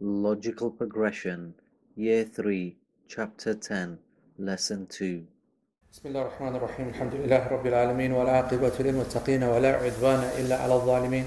[0.00, 1.54] Logical Progression,
[1.96, 2.76] Year 3,
[3.08, 3.98] Chapter 10,
[4.38, 5.26] Lesson 2.
[5.92, 11.24] بسم الله الرحمن الرحيم الحمد لله رب العالمين والعاقبة للمتقين ولا عدوان إلا على الظالمين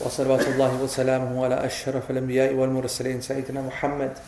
[0.00, 4.18] وصلوات الله وسلامه على أشرف الأنبياء والمرسلين سيدنا محمد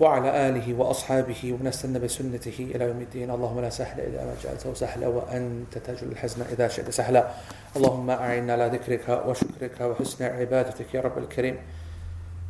[0.00, 5.06] وعلى آله وأصحابه ونستنى بسنته إلى يوم الدين اللهم لا سهل إلا ما جعلته سهلا
[5.06, 7.30] وأنت تجعل الحزن إذا شئت سهلا
[7.76, 11.56] اللهم أعنا على ذكرك وشكرك وحسن عبادتك يا رب الكريم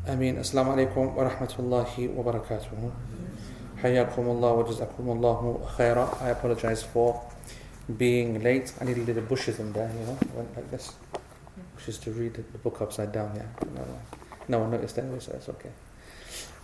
[0.07, 2.91] آمين السلام عليكم ورحمة الله وبركاته
[3.83, 7.21] حياكم الله وجزاكم الله خيرا I apologize for
[7.97, 10.93] being late I needed little bushes in there you know went like this
[11.75, 13.83] bushes to read the book upside down yeah no,
[14.47, 15.71] no one noticed anyway so it's okay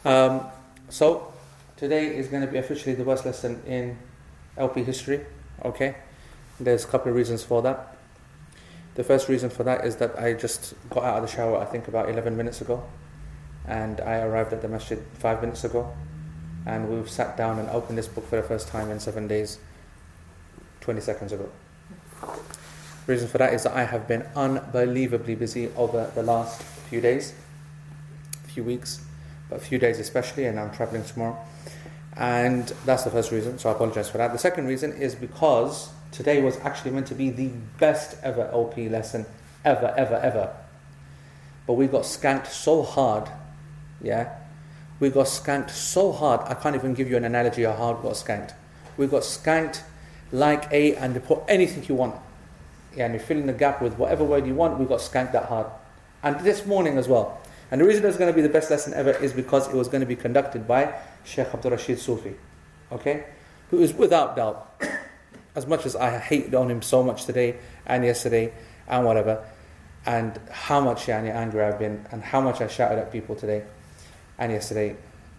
[0.05, 0.41] um,
[0.89, 1.31] so
[1.77, 3.97] today is going to be officially the first lesson in
[4.57, 5.21] LP history.
[5.63, 5.95] Okay,
[6.59, 7.95] there's a couple of reasons for that.
[8.95, 11.57] The first reason for that is that I just got out of the shower.
[11.57, 12.83] I think about 11 minutes ago,
[13.68, 15.94] and I arrived at the masjid five minutes ago,
[16.66, 19.58] and we've sat down and opened this book for the first time in seven days.
[20.80, 21.50] 20 seconds ago.
[23.06, 27.34] Reason for that is that I have been unbelievably busy over the last few days,
[28.46, 29.02] few weeks
[29.48, 31.38] but a few days especially, and I'm traveling tomorrow.
[32.16, 34.32] And that's the first reason, so I apologize for that.
[34.32, 38.88] The second reason is because today was actually meant to be the best ever LP
[38.88, 39.26] lesson,
[39.64, 40.54] ever, ever, ever.
[41.66, 43.28] But we got skanked so hard,
[44.02, 44.36] yeah?
[45.00, 48.02] We got skanked so hard, I can't even give you an analogy of how we
[48.02, 48.54] got skanked.
[48.96, 49.82] We got skanked
[50.32, 52.16] like a, and put anything you want.
[52.96, 55.32] Yeah, and you fill in the gap with whatever word you want, we got skanked
[55.32, 55.66] that hard.
[56.22, 57.40] And this morning as well.
[57.70, 59.74] And the reason it was going to be the best lesson ever is because it
[59.74, 62.34] was going to be conducted by Sheikh Abdul Rashid Sufi,
[62.90, 63.24] okay,
[63.70, 64.82] who is without doubt,
[65.54, 68.52] as much as I hated on him so much today and yesterday
[68.88, 69.44] and whatever,
[70.06, 73.64] and how much angry I've been and how much I shouted at people today
[74.38, 74.96] and yesterday,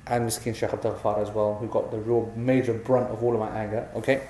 [0.07, 3.33] and Miskin Sheikh Abdul Ghaffar as well, who got the real major brunt of all
[3.33, 4.21] of my anger, okay.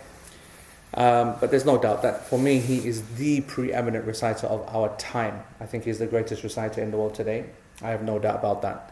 [0.93, 4.95] Um, but there's no doubt that for me, he is the preeminent reciter of our
[4.97, 5.43] time.
[5.59, 7.45] I think he's the greatest reciter in the world today.
[7.81, 8.91] I have no doubt about that.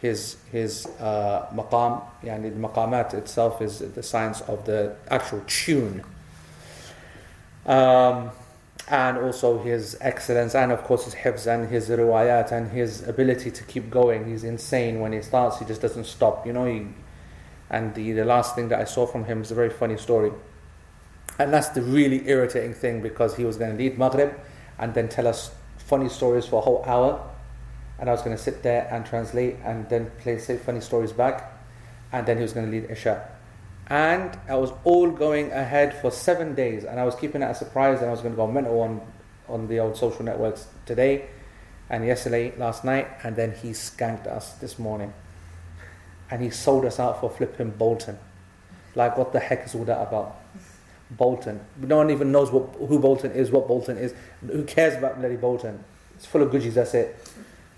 [0.00, 6.02] His his uh, maqam, yani the maqamat itself is the science of the actual tune.
[7.64, 8.30] Um,
[8.88, 13.50] and also his excellence, and of course his hifz and his riwayat and his ability
[13.50, 14.28] to keep going.
[14.28, 16.46] He's insane when he starts; he just doesn't stop.
[16.46, 16.66] You know.
[16.66, 16.86] He,
[17.68, 20.32] and the the last thing that I saw from him is a very funny story.
[21.38, 24.32] And that's the really irritating thing because he was going to lead Maghrib
[24.78, 27.20] and then tell us funny stories for a whole hour
[27.98, 31.12] and I was going to sit there and translate and then play say funny stories
[31.12, 31.52] back,
[32.12, 33.28] and then he was going to lead Isha.
[33.88, 37.54] And I was all going ahead for seven days, and I was keeping it a
[37.54, 39.00] surprise, and I was going to go mental on,
[39.48, 41.26] on the old social networks today,
[41.88, 45.12] and yesterday, last night, and then he skanked us this morning.
[46.30, 48.18] And he sold us out for flipping Bolton.
[48.96, 50.36] Like, what the heck is all that about?
[51.12, 51.60] Bolton.
[51.80, 54.12] No one even knows what, who Bolton is, what Bolton is.
[54.44, 55.84] Who cares about bloody Bolton?
[56.16, 57.16] It's full of goodies, that's it.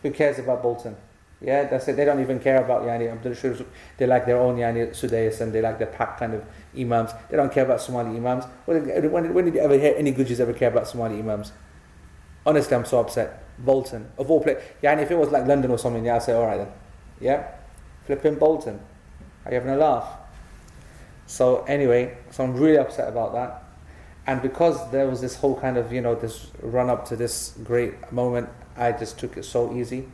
[0.03, 0.97] Who cares about Bolton?
[1.41, 1.97] Yeah, that's it.
[1.97, 3.65] They don't even care about Yani Abdul Rashid.
[3.97, 6.45] They like their own Yani Sudais and they like their pack kind of
[6.77, 7.13] imams.
[7.31, 8.45] They don't care about Somali imams.
[8.65, 11.53] When, when, when did you ever hear any Gujis ever care about Somali imams?
[12.45, 13.45] Honestly, I'm so upset.
[13.59, 14.63] Bolton, of all places.
[14.83, 16.73] Yani if it was like London or something, yeah, I'd say, alright then.
[17.21, 17.49] Yeah?
[18.07, 18.81] Flipping Bolton.
[19.45, 20.09] Are you having a laugh?
[21.27, 23.65] So, anyway, so I'm really upset about that.
[24.27, 27.55] And because there was this whole kind of, you know, this run up to this
[27.63, 30.09] great moment, I just took it so easy,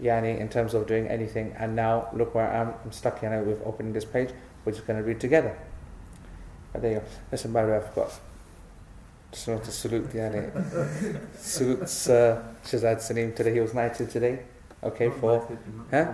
[0.00, 1.54] yani, in terms of doing anything.
[1.58, 2.74] And now look where I am.
[2.84, 4.30] I'm stuck, you know, with opening this page.
[4.64, 5.56] We're just going to read together.
[6.72, 7.04] But there you go.
[7.32, 8.20] Listen, by the way, I forgot.
[9.32, 10.50] Just want to salute, yani.
[11.36, 13.54] salute uh, Shazad Salim today.
[13.54, 14.40] He was knighted today.
[14.82, 15.46] Okay, for.
[15.90, 16.12] Huh?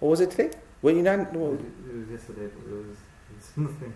[0.00, 0.50] What was it today?
[0.82, 1.20] Were you not?
[1.20, 1.60] It was
[2.10, 3.94] yesterday, but it was, it was nothing.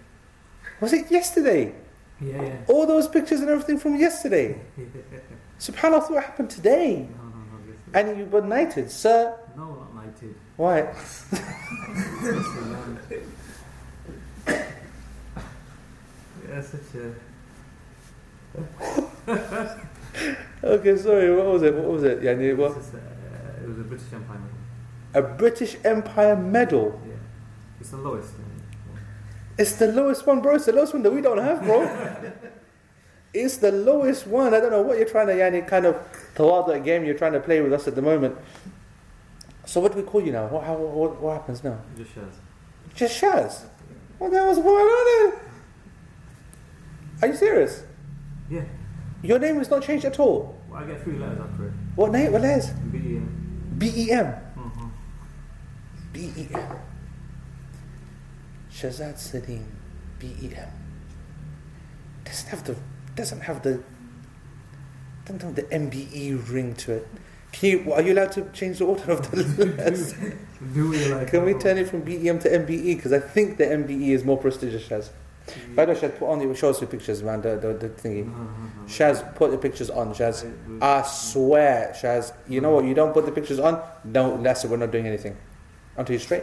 [0.81, 1.75] Was it yesterday?
[2.20, 2.56] Yeah, yeah.
[2.69, 4.59] All those pictures and everything from yesterday.
[5.59, 6.94] SubhanAllah, what happened today?
[6.94, 7.06] No, no, no.
[7.09, 7.25] Yesterday.
[7.97, 9.34] And you were knighted, sir.
[9.57, 10.34] No, not knighted.
[10.59, 10.93] Why?
[16.47, 17.15] yeah, such a.
[20.63, 21.34] Okay, sorry.
[21.34, 21.75] What was it?
[21.75, 22.21] What was it?
[22.21, 22.77] Yani, It what?
[22.77, 22.98] was, uh,
[23.63, 24.59] it was a British Empire medal.
[25.15, 27.01] A British Empire medal.
[27.07, 27.15] Yeah.
[27.81, 28.33] It's the lowest.
[28.34, 28.45] One.
[29.57, 30.57] It's the lowest one, bro.
[30.57, 31.81] It's the lowest one that we don't have, bro.
[33.44, 34.54] it's the lowest one.
[34.54, 35.97] I don't know what you're trying to, yani, kind of
[36.34, 38.36] tawadu game you're trying to play with us at the moment.
[39.65, 40.47] So what do we call you now?
[40.47, 41.78] What, how, what, what happens now?
[41.97, 42.34] Just shares.
[42.94, 43.65] Just Shaz.
[44.18, 45.41] What the hell's going on there?
[47.22, 47.83] Are you serious?
[48.48, 48.62] Yeah.
[49.22, 50.59] Your name is not changed at all.
[50.71, 51.72] Well, I get three letters after it.
[51.94, 52.32] What name?
[52.32, 52.71] What letters?
[52.71, 53.74] B E M.
[53.78, 54.27] B E M.
[54.27, 54.86] Mm-hmm.
[56.16, 56.78] B-E-M.
[58.72, 59.66] Shazad Salim,
[60.18, 60.68] B-E-M.
[62.24, 62.74] Doesn't have the,
[63.16, 63.83] doesn't have the,
[65.24, 67.09] doesn't have the MBE ring to it.
[67.53, 70.15] Can you, are you allowed to change the order of the letters?
[70.74, 71.28] Do we like?
[71.28, 72.97] Can we turn it from BEM to MBE?
[72.97, 75.09] Because I think the MBE is more prestigious, Shaz.
[75.74, 77.89] By the way, Shaz, put on the, show us the pictures, man, the, the, the
[77.89, 78.30] thingy.
[78.86, 80.53] Shaz, put the pictures on, Shaz.
[80.83, 84.71] I swear, Shaz, you know what, you don't put the pictures on, no, that's it,
[84.71, 85.36] we're not doing anything.
[85.97, 86.42] Onto you're straight.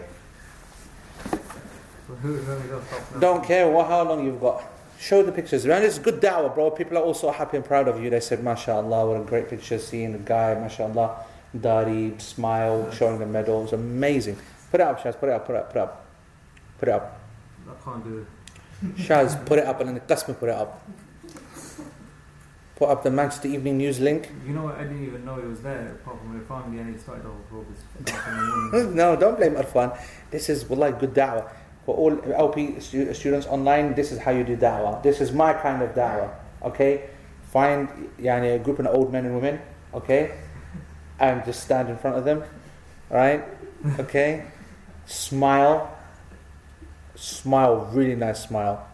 [3.19, 4.63] Don't care what, how long you've got.
[4.99, 5.65] Show the pictures.
[5.65, 6.71] Man, it's good da'wah, bro.
[6.71, 8.09] People are also happy and proud of you.
[8.09, 9.77] They said, MashaAllah, what a great picture.
[9.77, 11.17] Seeing the guy, MashaAllah,
[11.59, 13.63] Dari, smile, showing the medal.
[13.63, 14.37] It's amazing.
[14.71, 15.19] Put it up, Shaz.
[15.19, 16.05] Put it up, put it up, put it up.
[16.79, 17.19] Put it up.
[17.69, 18.27] I can't do it.
[18.97, 20.83] Shaz, put it up and then the customer put it up.
[22.75, 24.29] Put up the Manchester Evening News link.
[24.45, 24.75] You know what?
[24.75, 27.35] I didn't even know he was there apart from my family and he started off
[27.51, 28.95] with his in the morning.
[28.95, 29.97] no, don't blame Arfan.
[30.31, 31.49] This is wallahi good da'wah.
[31.85, 35.03] For all LP stu- students online, this is how you do da'wah.
[35.03, 36.31] This is my kind of da'wah.
[36.63, 37.09] Okay?
[37.43, 37.89] Find
[38.19, 39.59] yani, a group of old men and women,
[39.93, 40.31] okay?
[41.19, 42.43] And just stand in front of them,
[43.09, 43.43] right?
[43.99, 44.45] Okay?
[45.05, 45.91] Smile.
[47.15, 48.87] Smile, really nice smile.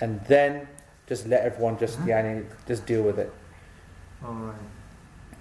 [0.00, 0.68] And then
[1.08, 2.08] just let everyone just uh-huh.
[2.08, 3.32] yani, just deal with it.
[4.24, 4.54] Alright.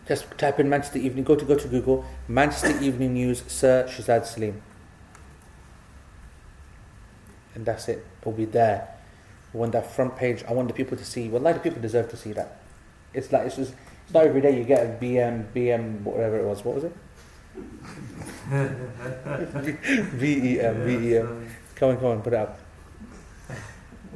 [0.08, 1.26] Just type in Manchester Evening.
[1.26, 2.06] Go to go to Google.
[2.28, 3.44] Manchester Evening News.
[3.48, 4.62] Sir Shazad Salim.
[7.58, 8.06] And that's it.
[8.22, 8.88] It'll be there.
[9.52, 11.28] When that front page, I want the people to see.
[11.28, 12.60] Well, like the people deserve to see that.
[13.16, 13.74] It's like it's just.
[14.04, 16.64] It's not every day you get a BM BM whatever it was.
[16.64, 16.96] What was it?
[20.22, 21.50] VEM VEM.
[21.76, 22.60] Come on, come on, put it up.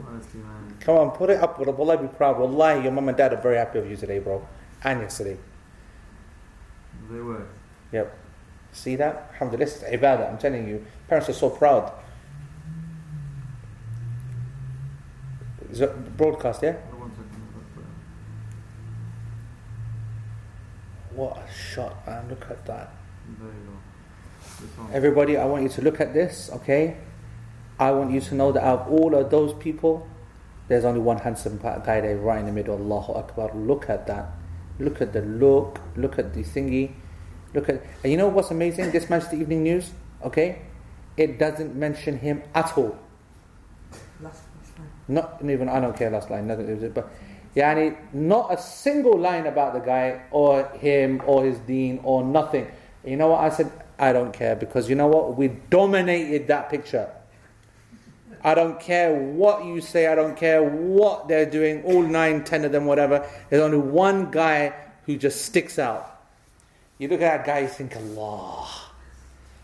[0.07, 0.75] Honestly, man.
[0.81, 1.59] Come on, put it up.
[1.59, 2.37] Wallahi, be proud.
[2.37, 4.47] Will Wallahi, your mum and dad are very happy of you today, bro.
[4.83, 5.37] And yesterday.
[7.09, 7.47] They were.
[7.91, 8.17] Yep.
[8.71, 9.31] See that?
[9.33, 10.31] Alhamdulillah, is ibadah.
[10.31, 11.91] I'm telling you, parents are so proud.
[15.71, 16.73] Is it broadcast, yeah?
[16.73, 17.83] Hold on one second, I've got
[21.15, 22.27] to- What a shot, man.
[22.29, 22.93] Look at that.
[23.39, 23.71] There you go.
[24.59, 24.89] This one.
[24.93, 26.97] Everybody, I want you to look at this, okay?
[27.79, 30.07] I want you to know that out of all of those people,
[30.67, 32.75] there's only one handsome guy there right in the middle.
[32.77, 33.51] Allahu Akbar.
[33.55, 34.31] Look at that.
[34.79, 35.79] Look at the look.
[35.95, 36.91] Look at the thingy.
[37.53, 37.83] Look at.
[38.03, 38.91] And you know what's amazing?
[38.91, 39.91] This Manchester Evening News,
[40.23, 40.61] okay?
[41.17, 42.97] It doesn't mention him at all.
[45.07, 47.11] Not even I don't care last line, nothing but
[47.55, 52.67] yani not a single line about the guy or him or his dean or nothing.
[53.03, 53.71] You know what I said?
[53.99, 55.37] I don't care because you know what?
[55.37, 57.09] We dominated that picture.
[58.43, 62.65] I don't care what you say, I don't care what they're doing, all nine, ten
[62.65, 63.27] of them, whatever.
[63.49, 64.73] There's only one guy
[65.05, 66.07] who just sticks out.
[66.97, 68.67] You look at that guy, you think, Allah.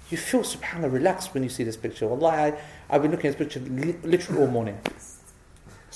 [0.10, 2.08] You feel subhanAllah relaxed when you see this picture.
[2.08, 4.80] Wallahi, I, I've been looking at this picture li- literally all morning.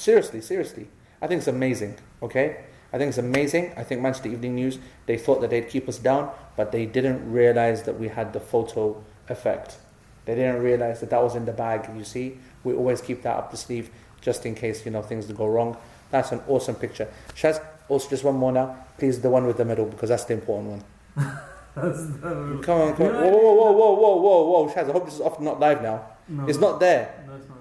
[0.01, 0.88] Seriously, seriously.
[1.21, 2.63] I think it's amazing, okay?
[2.92, 3.71] I think it's amazing.
[3.77, 7.31] I think Manchester Evening News, they thought that they'd keep us down, but they didn't
[7.31, 9.77] realize that we had the photo effect.
[10.25, 12.39] They didn't realize that that was in the bag, you see?
[12.63, 15.77] We always keep that up the sleeve just in case, you know, things go wrong.
[16.09, 17.07] That's an awesome picture.
[17.36, 18.83] Shaz, also just one more now.
[18.98, 20.83] Please, the one with the middle, because that's the important
[21.15, 21.38] one.
[21.75, 22.59] That's the.
[22.63, 23.13] Come on, come on.
[23.13, 24.74] Whoa, whoa, whoa, whoa, whoa, whoa, whoa.
[24.74, 26.05] Shaz, I hope this is off, not live now.
[26.27, 27.24] No, It's not there.
[27.25, 27.61] No, it's not.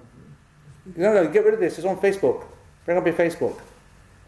[0.85, 1.77] No, no, get rid of this.
[1.77, 2.45] It's on Facebook.
[2.85, 3.59] Bring up your Facebook.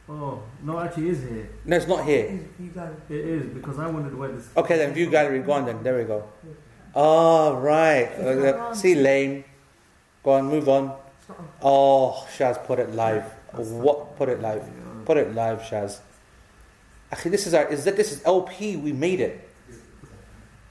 [0.07, 1.49] Oh, no, actually, it is here.
[1.65, 2.29] No, it's not here.
[2.29, 2.39] here.
[2.39, 3.15] is, you got it.
[3.15, 4.49] It is because I wondered where this.
[4.55, 5.39] Okay, then view gallery.
[5.39, 5.81] Go on then.
[5.81, 6.27] There we go.
[6.93, 8.05] Oh, right.
[8.05, 9.45] Uh, See, lame.
[10.23, 10.89] Go on, move on.
[11.29, 11.47] On.
[11.61, 13.23] Oh, Shaz, put it live.
[13.53, 14.17] What?
[14.17, 14.63] Put it live.
[15.05, 15.99] Put it live, Shaz.
[17.11, 17.67] Actually, this is our.
[17.67, 18.75] Is that this is LP?
[18.75, 19.49] We made it.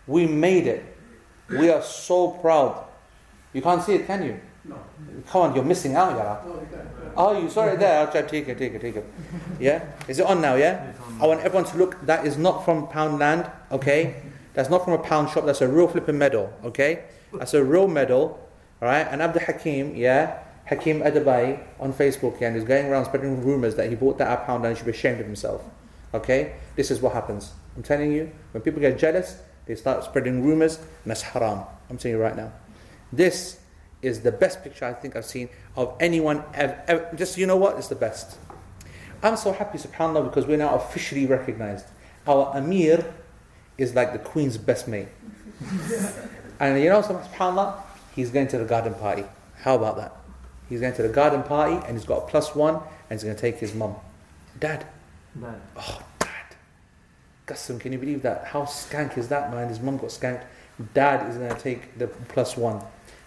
[0.07, 0.85] We made it.
[1.49, 2.85] We are so proud.
[3.53, 4.41] You can't see it, can you?
[4.65, 4.79] No.
[5.29, 6.43] Come on, you're missing out, Yara.
[6.47, 6.89] No, you can't.
[7.17, 8.01] Oh, you saw it there.
[8.01, 9.05] I'll try take it, take it, take it.
[9.59, 9.85] Yeah?
[10.09, 10.91] Is it on now, yeah?
[10.91, 11.21] It's on.
[11.21, 12.01] I want everyone to look.
[12.07, 14.23] That is not from Poundland, okay?
[14.55, 15.47] That's not from a pound shop.
[15.47, 17.05] That's a real flipping medal, okay?
[17.33, 18.49] That's a real medal,
[18.81, 19.07] all right?
[19.11, 20.39] And Abdul Hakim, yeah?
[20.67, 22.49] Hakim Adabai on Facebook, yeah?
[22.49, 24.93] And he's going around spreading rumors that he bought that at Poundland and should be
[24.93, 25.63] ashamed of himself,
[26.15, 26.55] okay?
[26.77, 27.53] This is what happens.
[27.77, 31.65] I'm telling you, when people get jealous, they start spreading rumors, and that's haram.
[31.91, 32.53] I'm telling you right now.
[33.13, 33.59] This
[34.03, 36.83] is the best picture I think I've seen of anyone ever.
[36.89, 37.09] ever.
[37.15, 37.79] Just, you know what?
[37.79, 38.37] It's the best.
[39.23, 41.87] I'm so happy, subhanAllah, because we're now officially recognized.
[42.27, 43.15] Our Amir
[43.79, 45.09] is like the Queen's best mate.
[46.61, 47.81] and you know, subhanAllah,
[48.15, 49.25] he's going to the garden party.
[49.59, 50.17] How about that?
[50.69, 53.37] He's going to the garden party and he's got a plus one and he's going
[53.37, 53.95] to take his mum.
[54.59, 54.87] Dad.
[55.37, 55.61] That.
[55.77, 56.57] Oh, dad.
[57.47, 58.47] Qassam, can you believe that?
[58.47, 59.69] How skank is that, man?
[59.69, 60.45] His mum got skanked.
[60.95, 62.83] dad is going to take the plus one.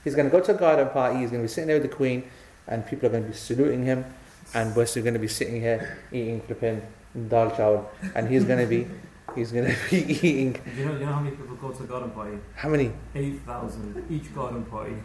[0.06, 1.90] He's going to go to a garden party, he's going to be sitting there with
[1.90, 2.30] the queen,
[2.68, 4.06] and people are going to be saluting him,
[4.54, 6.82] and we're still going to be sitting here eating flipping
[7.28, 8.88] dal chawal, and he's going to be,
[9.36, 9.98] he's going to be
[10.28, 12.38] eating, you know, you know how many people go to a garden party?
[12.56, 12.92] how many?
[13.16, 14.96] 8,000 each garden party.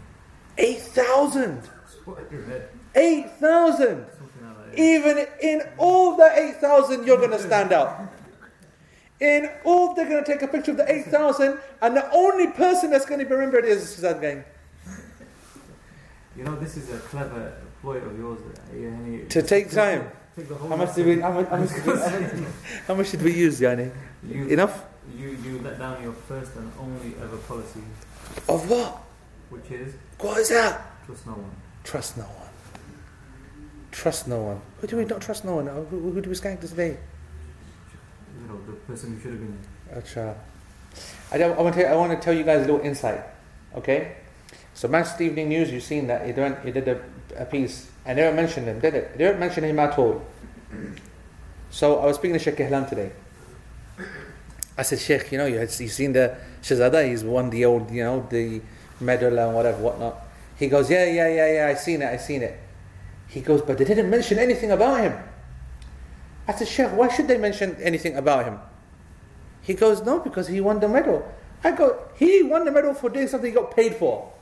[0.59, 1.62] 8,000!
[2.04, 2.69] What your head?
[2.95, 3.78] 8,000!
[3.78, 4.78] Something like that.
[4.78, 4.85] yeah.
[4.85, 8.02] Even in all the 8,000, you're going to stand out.
[9.21, 12.90] In all, they're going to take a picture of the 8,000, and the only person
[12.90, 14.45] that's going to be remembered is Suzanne Gang.
[16.37, 18.39] You know, this is a clever ploy of yours.
[18.41, 20.11] uh, and To take time.
[20.37, 22.53] Take the whole How much did we, how much, how much, did we, how much,
[22.87, 23.91] how much did we use, Yani?
[24.29, 24.85] you, Enough?
[25.19, 27.81] You, you let down your first and only ever policy,
[28.49, 29.03] Of what?
[29.49, 30.81] which is What is that?
[31.07, 31.51] trust no one.
[31.83, 32.49] Trust no one.
[33.91, 34.61] Trust no one.
[34.81, 35.67] Who do we not trust no one?
[35.67, 36.97] Who, who do we skank today?
[38.41, 39.59] You know, the person you should have been.
[39.93, 40.35] Acha.
[41.33, 43.21] I, don't, I, want to, I want to tell you guys a little insight.
[43.75, 44.15] Okay?
[44.81, 47.03] So, Manchester Evening News, you've seen that he, done, he did a,
[47.37, 49.19] a piece, and they don't mention him, did it?
[49.19, 50.25] They don't mention him at all.
[51.69, 53.13] So, I was speaking to Sheikh Kehlan today.
[54.79, 57.91] I said, Sheikh, you know, you had, you've seen the Shazada, he's won the old,
[57.91, 58.63] you know, the
[59.01, 60.17] medal and whatever, whatnot.
[60.57, 62.59] He goes, Yeah, yeah, yeah, yeah, I seen it, I seen it.
[63.29, 65.19] He goes, But they didn't mention anything about him.
[66.49, 68.59] I said, Sheikh, why should they mention anything about him?
[69.61, 71.31] He goes, No, because he won the medal.
[71.63, 74.33] I go, He won the medal for doing something he got paid for.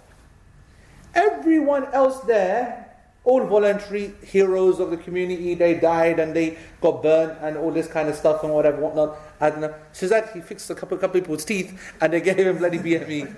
[1.15, 7.39] Everyone else there, all voluntary heroes of the community, they died and they got burnt
[7.43, 9.19] and all this kind of stuff and whatever, whatnot.
[9.41, 9.75] I don't know.
[9.93, 13.35] Shazad, he fixed a couple, couple people's teeth and they gave him bloody BME.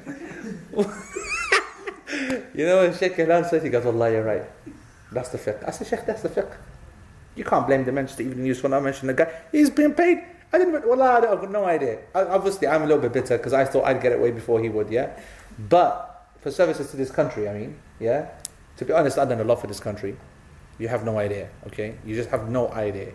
[2.54, 4.44] you know, when Sheikh Kehlan says, he goes, Allah, you're right.
[5.12, 5.66] That's the fiqh.
[5.66, 6.54] I said, Sheikh, that's the fiqh.
[7.34, 9.32] You can't blame the Manchester Evening News for not mentioning the guy.
[9.50, 10.24] He's being paid.
[10.52, 10.86] I didn't.
[10.86, 12.00] Well, I have got no idea.
[12.14, 14.60] I, obviously, I'm a little bit bitter because I thought I'd get it way before
[14.60, 14.90] he would.
[14.90, 15.16] Yeah,
[15.58, 16.09] but
[16.40, 18.28] for services to this country, I mean, yeah.
[18.78, 20.16] To be honest, I've done a lot for this country.
[20.78, 21.50] You have no idea.
[21.66, 23.12] Okay, you just have no idea.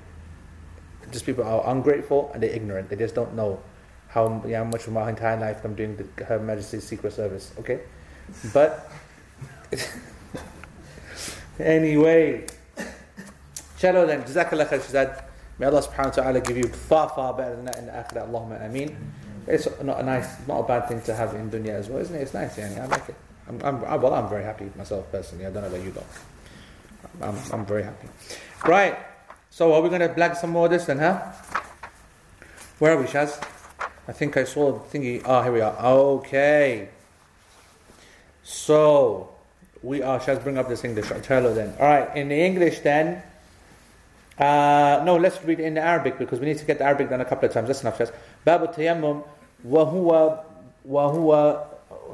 [1.11, 2.89] Just people are ungrateful and they're ignorant.
[2.89, 3.61] They just don't know
[4.07, 7.51] how, yeah, much of my entire life I'm doing the, Her Majesty's Secret Service.
[7.59, 7.81] Okay,
[8.53, 8.91] but
[11.59, 12.45] anyway.
[13.79, 15.23] Chalo then, Jazakallah khair.
[15.57, 18.29] May Allah subhanahu wa ta'ala give you far, far better than that in the akhirah.
[18.29, 18.95] Allahumma ameen
[19.47, 22.15] it's not a nice, not a bad thing to have in dunya as well, isn't
[22.15, 22.21] it?
[22.21, 22.83] It's nice, yeah.
[22.83, 23.15] I like it.
[23.47, 25.45] I'm, I'm, well, I'm very happy with myself personally.
[25.45, 26.03] I don't know about you, though.
[27.21, 28.07] I'm, I'm very happy.
[28.65, 28.97] Right.
[29.51, 31.31] So are we going to black some more of this then, huh?
[32.79, 33.41] Where are we, Shaz?
[34.07, 35.21] I think I saw the thingy.
[35.25, 35.75] Oh, here we are.
[35.77, 36.89] Okay.
[38.43, 39.33] So
[39.81, 40.19] we are.
[40.19, 41.11] Shaz, bring up this English.
[41.11, 41.73] I'll then.
[41.79, 42.15] All right.
[42.17, 43.23] In the English then.
[44.37, 47.21] Uh, no, let's read in the Arabic because we need to get the Arabic done
[47.21, 47.67] a couple of times.
[47.67, 48.11] That's enough, Shaz.
[48.43, 49.23] Babu tayammum
[49.69, 50.39] وهو
[50.89, 51.61] وهو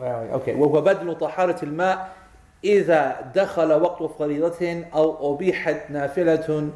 [0.01, 2.09] أوكي وهو بدل طهارة الماء
[2.63, 6.69] إذا دخل وقت فريضة أو أبيحت نافلة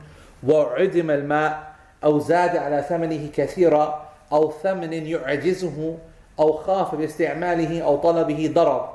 [0.48, 5.98] وعدم الماء أو زاد على ثمنه كثيرا أو ثمن يعجزه
[6.40, 8.90] أو خاف باستعماله أو طلبه ضرر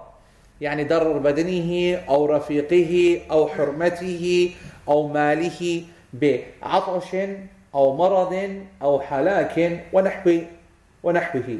[0.60, 4.50] يعني ضرر بدنه أو رفيقه أو حرمته
[4.88, 7.16] أو ماله بعطش
[7.74, 10.38] أو مرض أو هلاك ونحو
[11.02, 11.58] ونحوه.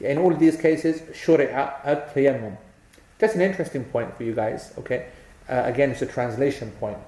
[0.00, 2.56] In all these cases, شرع التيمم.
[3.18, 4.72] That's an interesting point for you guys.
[4.78, 5.06] Okay,
[5.48, 6.98] uh, again, it's a translation point.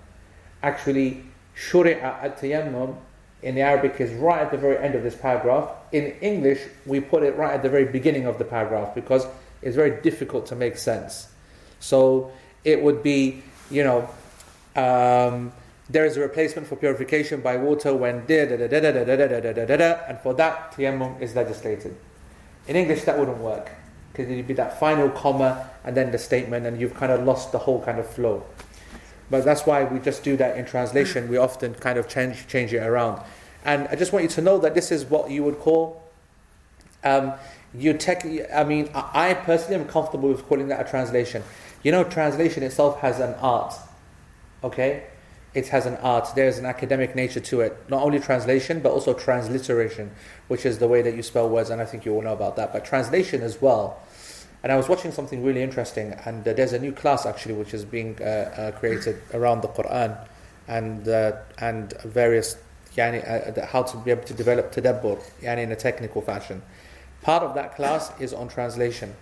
[0.63, 1.25] Actually,
[1.57, 2.97] شرع التيمم
[3.43, 5.69] in the Arabic is right at the very end of this paragraph.
[5.91, 9.27] In English, we put it right at the very beginning of the paragraph because
[9.63, 11.29] it's very difficult to make sense.
[11.81, 12.31] So
[12.63, 14.09] it would be, you know,
[14.77, 15.53] um,
[15.91, 19.05] there is a replacement for purification by water when da da da da da da
[19.05, 21.97] da da da da da da, and for that tayammum is legislated.
[22.68, 23.72] In English, that wouldn't work
[24.12, 27.52] because it'd be that final comma and then the statement, and you've kind of lost
[27.52, 28.44] the whole kind of flow.
[29.30, 31.28] But that's why we just do that in translation.
[31.28, 33.22] We often kind of change change it around.
[33.64, 36.02] And I just want you to know that this is what you would call.
[37.04, 37.34] Um,
[37.74, 41.44] you tech, I mean, I I personally am comfortable with calling that a translation.
[41.84, 43.76] You know, translation itself has an art.
[44.64, 45.04] Okay,
[45.54, 46.30] it has an art.
[46.36, 47.78] There's an academic nature to it.
[47.90, 50.12] Not only translation, but also transliteration,
[50.48, 51.70] which is the way that you spell words.
[51.70, 52.74] And I think you all know about that.
[52.74, 54.00] But translation as well.
[54.64, 57.74] And I was watching something really interesting, and uh, there's a new class actually which
[57.74, 60.18] is being uh, uh, created around the Quran
[60.68, 62.58] and uh, and various
[62.96, 63.22] yani,
[63.58, 66.62] uh, how to be able to develop tadabbur yani, in a technical fashion.
[67.22, 69.16] Part of that class is on translation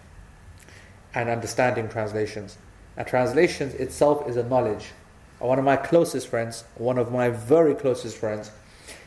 [1.13, 2.57] and understanding translations.
[2.97, 4.91] And translations itself is a knowledge.
[5.39, 8.51] One of my closest friends, one of my very closest friends,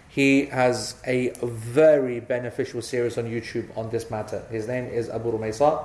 [0.08, 4.42] he has a very beneficial series on YouTube on this matter.
[4.50, 5.84] His name is Abu Rumaysa.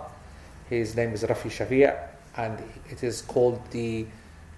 [0.69, 1.95] His name is Rafi Shafi'
[2.35, 4.05] and it is called the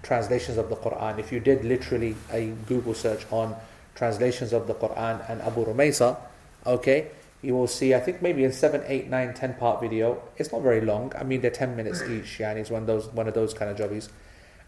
[0.02, 1.18] Translations of the Quran.
[1.18, 3.54] If you did literally a Google search on
[3.94, 6.16] translations of the Quran and Abu Rumaysa,
[6.64, 7.08] okay,
[7.42, 10.22] you will see, I think maybe in 7, 8, 9, 10 part video.
[10.36, 11.12] It's not very long.
[11.18, 13.52] I mean, they're 10 minutes each, yeah, and it's one of those, one of those
[13.52, 14.08] kind of jobbies.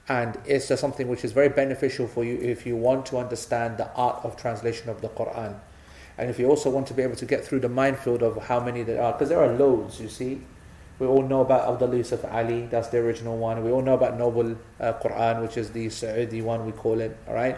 [0.08, 3.76] And it's just something which is very beneficial for you if you want to understand
[3.76, 5.56] the art of translation of the Quran.
[6.16, 8.58] And if you also want to be able to get through the minefield of how
[8.58, 10.40] many there are, because there are loads, you see.
[10.98, 13.62] We all know about Abdullah Yusuf Ali, that's the original one.
[13.62, 17.16] We all know about Noble uh, Quran, which is the Saudi one, we call it,
[17.28, 17.56] all right?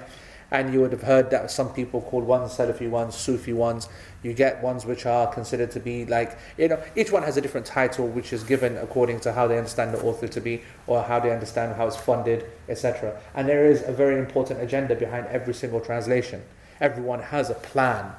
[0.51, 3.89] And you would have heard that some people call ones Salafi ones, Sufi ones.
[4.23, 7.41] You get ones which are considered to be like, you know, each one has a
[7.41, 11.03] different title which is given according to how they understand the author to be or
[11.03, 13.21] how they understand how it's funded, etc.
[13.35, 16.43] And there is a very important agenda behind every single translation.
[16.81, 18.13] Everyone has a plan.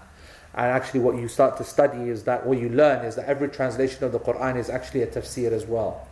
[0.54, 3.48] And actually, what you start to study is that what you learn is that every
[3.50, 6.08] translation of the Quran is actually a tafsir as well.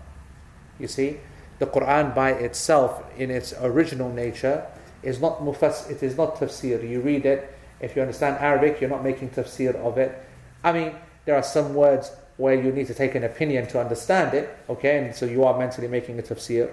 [0.79, 1.19] You see,
[1.59, 4.65] the Quran by itself, in its original nature,
[5.03, 5.89] is not mufass.
[5.89, 6.87] It is not tafsir.
[6.87, 7.55] You read it.
[7.79, 10.17] If you understand Arabic, you're not making tafsir of it.
[10.63, 10.93] I mean,
[11.25, 14.49] there are some words where you need to take an opinion to understand it.
[14.69, 16.71] Okay, and so you are mentally making a tafsir.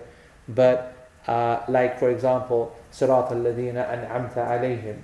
[0.48, 5.02] But uh, like for example, Sirat al-Ladina an'amta alayhim.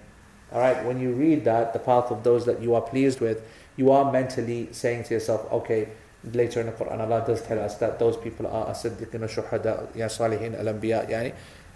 [0.53, 3.43] All right, when you read that, the path of those that you are pleased with,
[3.77, 5.89] you are mentally saying to yourself, okay,
[6.33, 10.07] later in the Quran, Allah does tell us that those people are as-siddiqin, shuhada, ya
[10.07, 11.33] salihin, al-anbiya, yani.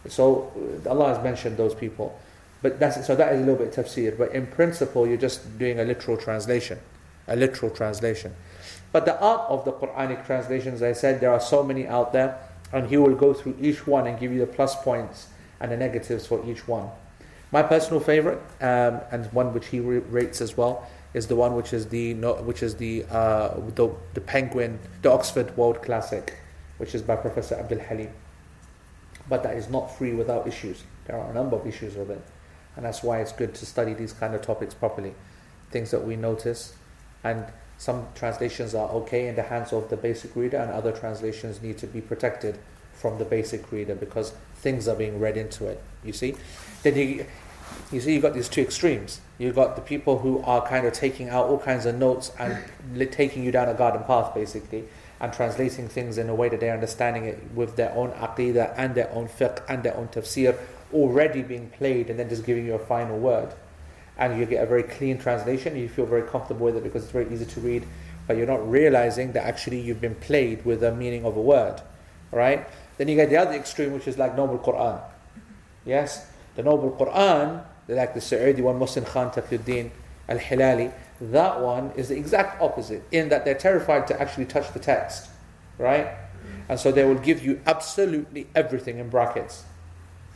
[0.09, 0.53] So
[0.85, 2.19] uh, Allah has mentioned those people.
[2.63, 4.17] But that's, so that is a little bit tafsir.
[4.17, 6.79] But in principle, you're just doing a literal translation.
[7.29, 8.35] A literal translation.
[8.93, 12.39] But the art of the Quranic translations, I said, there are so many out there.
[12.73, 15.29] And he will go through each one and give you the plus points
[15.61, 16.89] and the negatives for each one.
[17.53, 21.73] My personal favorite, um, and one which he rates as well, is the one which
[21.73, 26.35] is the which is the uh, the, the Penguin, the Oxford World Classic,
[26.79, 28.11] which is by Professor Abdul Halim.
[29.29, 30.85] But that is not free without issues.
[31.07, 32.23] There are a number of issues with it,
[32.77, 35.15] and that's why it's good to study these kind of topics properly.
[35.71, 36.75] Things that we notice,
[37.25, 37.47] and
[37.79, 41.79] some translations are okay in the hands of the basic reader, and other translations need
[41.79, 42.59] to be protected
[42.93, 45.83] from the basic reader because things are being read into it.
[46.05, 46.37] You see,
[46.83, 47.27] then you
[47.93, 49.21] you see you've got these two extremes.
[49.39, 52.59] You've got the people who are kind of taking out all kinds of notes and
[53.13, 54.85] taking you down a garden path, basically,
[55.21, 58.95] and translating things in a way that they're understanding it with their own aqidah and
[58.95, 60.57] their own fiqh and their own tafsir
[60.93, 63.53] already being played, and then just giving you a final word.
[64.19, 65.77] And you get a very clean translation.
[65.77, 67.87] You feel very comfortable with it because it's very easy to read,
[68.27, 71.81] but you're not realizing that actually you've been played with the meaning of a word,
[72.31, 72.67] right?
[72.99, 75.01] Then you get the other extreme, which is like Noble Quran.
[75.85, 79.91] Yes, the Noble Quran, like the Saudi one, Muhsin Khan Taqiyuddin
[80.29, 84.73] al Hilali, that one is the exact opposite, in that they're terrified to actually touch
[84.73, 85.31] the text,
[85.79, 86.09] right?
[86.69, 89.65] And so they will give you absolutely everything in brackets.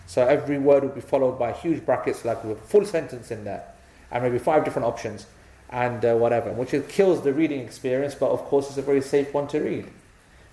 [0.06, 3.44] So every word will be followed by huge brackets, like with a full sentence in
[3.44, 3.64] there,
[4.10, 5.26] and maybe five different options,
[5.68, 9.32] and uh, whatever, which kills the reading experience, but of course it's a very safe
[9.32, 9.86] one to read.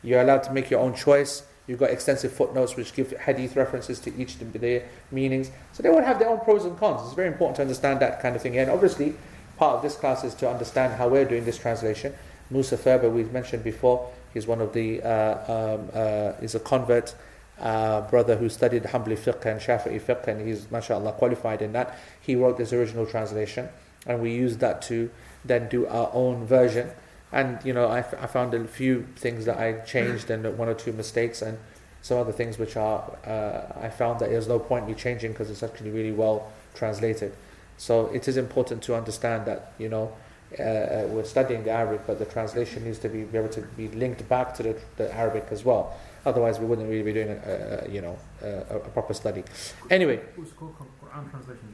[0.03, 3.99] You're allowed to make your own choice You've got extensive footnotes which give hadith references
[3.99, 5.51] to each of their meanings.
[5.73, 7.01] So they will have their own pros and cons.
[7.05, 8.57] It's very important to understand that kind of thing.
[8.57, 9.15] And obviously,
[9.57, 12.13] part of this class is to understand how we're doing this translation.
[12.49, 17.13] Musa Furber, we've mentioned before, he's one of the, uh, um, uh, he's a convert
[17.59, 21.97] uh, brother who studied Hanbali fiqh and Shafi'i fiqh, and he's, mashallah, qualified in that.
[22.21, 23.67] He wrote this original translation,
[24.05, 25.09] and we used that to
[25.43, 26.91] then do our own version
[27.31, 30.69] and you know I, f- I found a few things that I changed and one
[30.69, 31.57] or two mistakes and
[32.01, 35.49] some other things which are uh, I found that there's no point me changing because
[35.49, 37.33] it's actually really well translated.
[37.77, 40.11] So it is important to understand that you know
[40.57, 43.61] uh, uh, we're studying the Arabic, but the translation needs to be, be able to
[43.61, 45.97] be linked back to the, the Arabic as well.
[46.25, 49.43] Otherwise, we wouldn't really be doing a, a you know a, a, proper study.
[49.89, 51.67] Anyway, What's called Quran translation?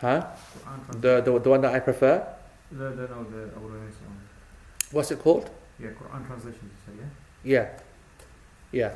[0.00, 0.26] Huh?
[0.58, 2.26] Quran the, the the one that I prefer.
[2.72, 3.50] The the no the.
[4.92, 5.50] What's it called?
[5.80, 6.70] Yeah, Quran translation.
[6.70, 7.00] You say
[7.44, 7.68] yeah.
[8.72, 8.92] Yeah,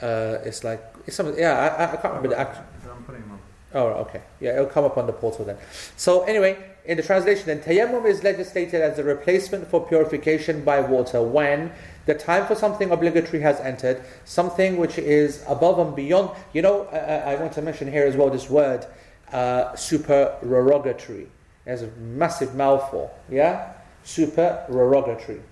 [0.00, 0.06] yeah.
[0.06, 1.38] Uh, it's like it's something.
[1.38, 2.64] Yeah, I, I can't remember the actual.
[2.90, 3.40] I'm putting them up.
[3.72, 4.22] Oh, okay.
[4.40, 5.56] Yeah, it'll come up on the portal then.
[5.96, 10.80] So anyway, in the translation, then tayammum is legislated as a replacement for purification by
[10.80, 11.70] water when
[12.06, 16.30] the time for something obligatory has entered, something which is above and beyond.
[16.52, 18.86] You know, I, I want to mention here as well this word
[19.32, 21.28] uh, supererogatory.
[21.66, 23.14] It's a massive mouthful.
[23.30, 25.42] Yeah, supererogatory.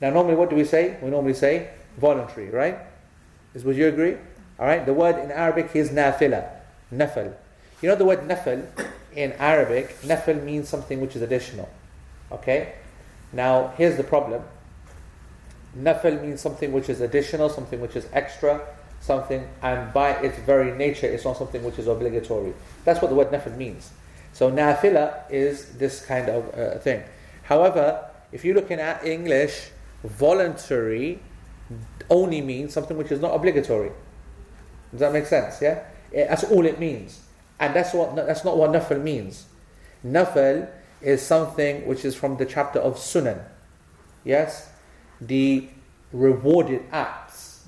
[0.00, 0.96] Now, normally, what do we say?
[1.02, 2.78] We normally say voluntary, right?
[3.54, 4.16] Is would you agree?
[4.58, 4.84] All right.
[4.84, 6.48] The word in Arabic is nafila,
[6.92, 7.34] nafil.
[7.80, 8.66] You know the word nafil
[9.14, 10.00] in Arabic.
[10.02, 11.68] Nafil means something which is additional.
[12.30, 12.74] Okay.
[13.32, 14.42] Now, here's the problem.
[15.76, 18.60] Nafil means something which is additional, something which is extra,
[19.00, 22.52] something, and by its very nature, it's not something which is obligatory.
[22.84, 23.90] That's what the word nafil means.
[24.32, 27.02] So nafila is this kind of uh, thing.
[27.44, 29.70] However, if you're looking at English,
[30.04, 31.20] voluntary
[32.08, 33.92] only means something which is not obligatory.
[34.90, 35.62] Does that make sense?
[35.62, 37.20] Yeah, that's all it means,
[37.60, 39.44] and that's what that's not what nafil means.
[40.04, 40.68] Nafil
[41.02, 43.42] is something which is from the chapter of Sunan.
[44.24, 44.70] Yes,
[45.20, 45.68] the
[46.12, 47.66] rewarded acts.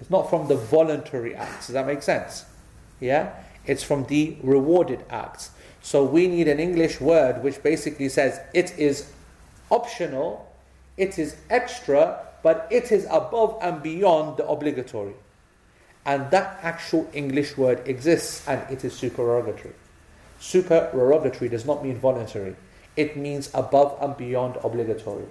[0.00, 1.66] It's not from the voluntary acts.
[1.66, 2.44] Does that make sense?
[3.00, 3.34] Yeah,
[3.66, 5.50] it's from the rewarded acts.
[5.82, 9.10] So we need an English word which basically says it is
[9.70, 10.52] optional,
[10.98, 15.14] it is extra, but it is above and beyond the obligatory.
[16.06, 19.74] And that actual English word exists and it is supererogatory.
[20.40, 22.56] Supererogatory does not mean voluntary,
[22.96, 25.26] it means above and beyond obligatory.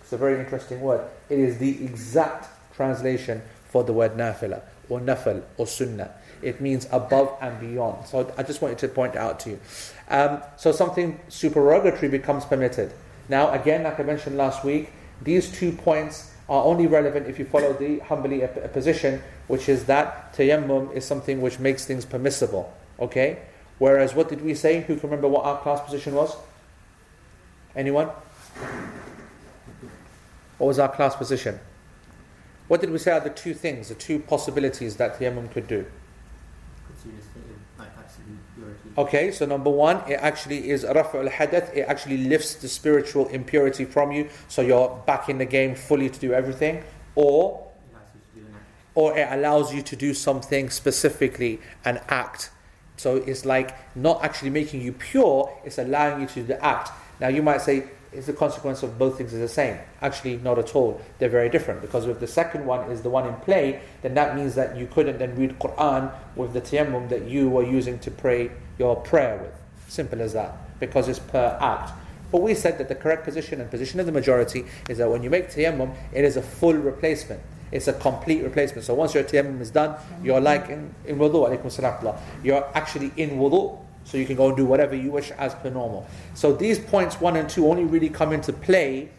[0.00, 1.06] It's a very interesting word.
[1.28, 6.10] It is the exact translation for the word nafila or nafal or sunnah.
[6.42, 8.06] It means above and beyond.
[8.06, 9.60] So I just wanted to point out to you.
[10.08, 12.92] Um, so something supererogatory becomes permitted.
[13.28, 17.44] Now, again, like I mentioned last week, these two points are only relevant if you
[17.44, 22.72] follow the Hanbali position, which is that tayammum is something which makes things permissible.
[22.98, 23.38] Okay?
[23.78, 24.80] Whereas, what did we say?
[24.82, 26.34] Who can remember what our class position was?
[27.74, 28.08] Anyone?
[30.58, 31.60] What was our class position?
[32.68, 35.84] What did we say are the two things, the two possibilities that tayammum could do?
[38.98, 43.28] Okay, so number one, it actually is rafa al hadath, it actually lifts the spiritual
[43.28, 46.82] impurity from you, so you're back in the game fully to do everything.
[47.14, 47.65] Or,
[48.96, 52.50] or it allows you to do something specifically, and act.
[52.96, 56.90] So it's like not actually making you pure, it's allowing you to do the act.
[57.20, 59.78] Now you might say, is the consequence of both things is the same?
[60.00, 61.02] Actually, not at all.
[61.18, 64.34] They're very different because if the second one is the one in play, then that
[64.34, 68.10] means that you couldn't then read Quran with the tayammum that you were using to
[68.10, 69.52] pray your prayer with.
[69.88, 71.92] Simple as that, because it's per act.
[72.32, 75.22] But we said that the correct position and position of the majority is that when
[75.22, 77.42] you make tayammum, it is a full replacement.
[77.76, 78.84] It's a complete replacement.
[78.84, 83.32] So once your tayammum is done, you're like in, in wudu, alaykum You're actually in
[83.32, 86.06] wudu, so you can go and do whatever you wish as per normal.
[86.32, 89.10] So these points one and two only really come into play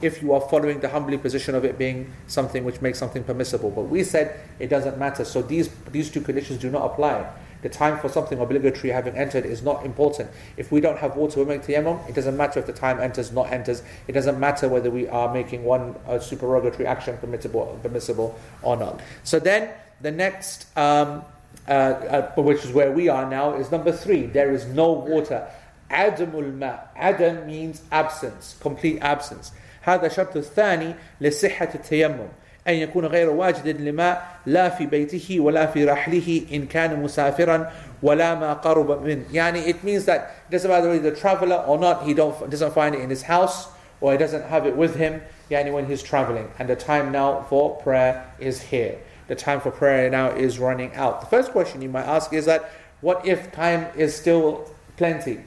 [0.00, 3.70] if you are following the Hanbali position of it being something which makes something permissible.
[3.70, 5.24] But we said it doesn't matter.
[5.24, 7.26] So these these two conditions do not apply
[7.65, 10.29] the time for something obligatory having entered is not important.
[10.57, 12.07] If we don't have water, we make tayammum.
[12.09, 13.83] It doesn't matter if the time enters, not enters.
[14.07, 19.01] It doesn't matter whether we are making one uh, supererogatory action permissible, permissible or not.
[19.23, 19.69] So then
[20.01, 21.23] the next, um,
[21.67, 24.25] uh, uh, which is where we are now, is number three.
[24.25, 25.47] There is no water.
[25.89, 26.79] Adamul ma.
[26.95, 29.51] Adam means absence, complete absence.
[29.83, 32.27] هذا شرط الثاني لصحة التيمم
[32.67, 37.71] أن يكون غير واجد لماء لا في بيته ولا في رحله إن كان مسافرا
[38.03, 41.63] ولا ما قرب من يعني it means that it doesn't matter whether he's a traveler
[41.67, 43.67] or not he don't, doesn't find it in his house
[43.99, 47.41] or he doesn't have it with him يعني when he's traveling and the time now
[47.49, 48.97] for prayer is here
[49.27, 52.45] the time for prayer now is running out the first question you might ask is
[52.45, 52.69] that
[53.01, 55.39] what if time is still plenty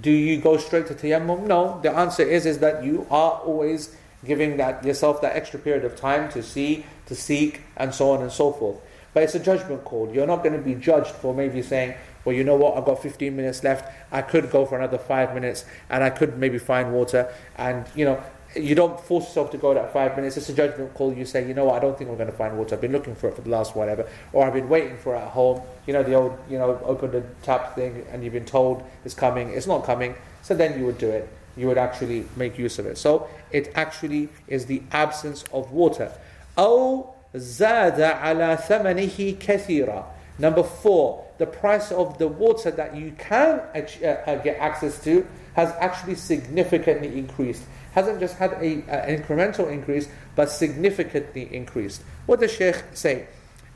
[0.00, 3.96] do you go straight to tayammum no the answer is is that you are always
[4.25, 8.21] giving that yourself that extra period of time to see, to seek, and so on
[8.21, 8.77] and so forth.
[9.13, 10.11] But it's a judgment call.
[10.13, 13.01] You're not going to be judged for maybe saying, well, you know what, I've got
[13.01, 13.91] 15 minutes left.
[14.11, 17.33] I could go for another five minutes and I could maybe find water.
[17.57, 18.21] And, you know,
[18.55, 20.35] you don't force yourself to go that five minutes.
[20.37, 21.13] It's a judgment call.
[21.13, 22.75] You say, you know what, I don't think I'm going to find water.
[22.75, 24.07] I've been looking for it for the last whatever.
[24.33, 25.61] Or I've been waiting for it at home.
[25.87, 29.13] You know, the old, you know, open the tap thing and you've been told it's
[29.13, 29.49] coming.
[29.49, 30.15] It's not coming.
[30.41, 32.98] So then you would do it you would actually make use of it.
[32.98, 36.10] So it actually is the absence of water.
[36.58, 40.04] أو زاد على ثمنه كثيرا.
[40.38, 45.26] Number four, the price of the water that you can uh, uh, get access to
[45.54, 47.62] has actually significantly increased.
[47.92, 52.02] Hasn't just had a, uh, an incremental increase, but significantly increased.
[52.26, 53.26] What does Sheikh say?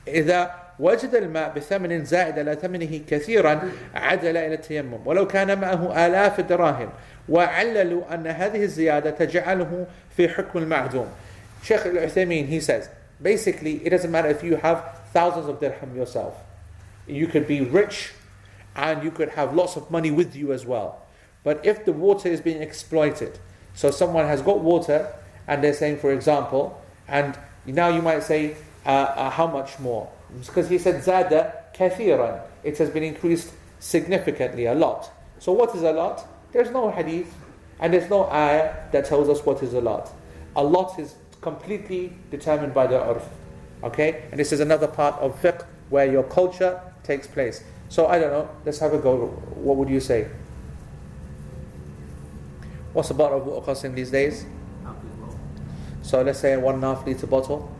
[0.07, 3.61] إذا وجد الماء بثمن زائد على ثمنه كثيرا
[3.95, 6.89] عدل إلى التيمم ولو كان معه آلاف الدراهم
[7.29, 11.07] وعللوا أن هذه الزيادة تجعله في حكم المعدوم
[11.63, 12.89] Sheikh Al-Uthaymeen, he says,
[13.21, 16.35] basically, it doesn't matter if you have thousands of dirham yourself.
[17.09, 18.13] You could be rich
[18.77, 21.03] and you could have lots of money with you as well.
[21.43, 23.39] But if the water is being exploited,
[23.75, 25.13] so someone has got water
[25.49, 30.09] and they're saying, for example, and now you might say, uh, uh, how much more?
[30.40, 32.42] Because he said, zada kathiran.
[32.64, 35.12] It has been increased significantly, a lot.
[35.40, 36.26] So what is a lot?
[36.52, 37.34] There's no hadith
[37.80, 40.12] and there's no ayah that tells us what is a lot.
[40.56, 43.24] A lot is completely determined by the urf.
[43.84, 44.24] Okay?
[44.32, 47.64] And this is another part of fiqh where your culture takes place.
[47.90, 49.28] So I don't know, let's have a go.
[49.56, 50.28] What would you say?
[52.94, 54.46] What's a bottle of water costing these days?
[54.84, 55.40] Half as well.
[56.04, 57.72] So let's say a one and a half litre bottle.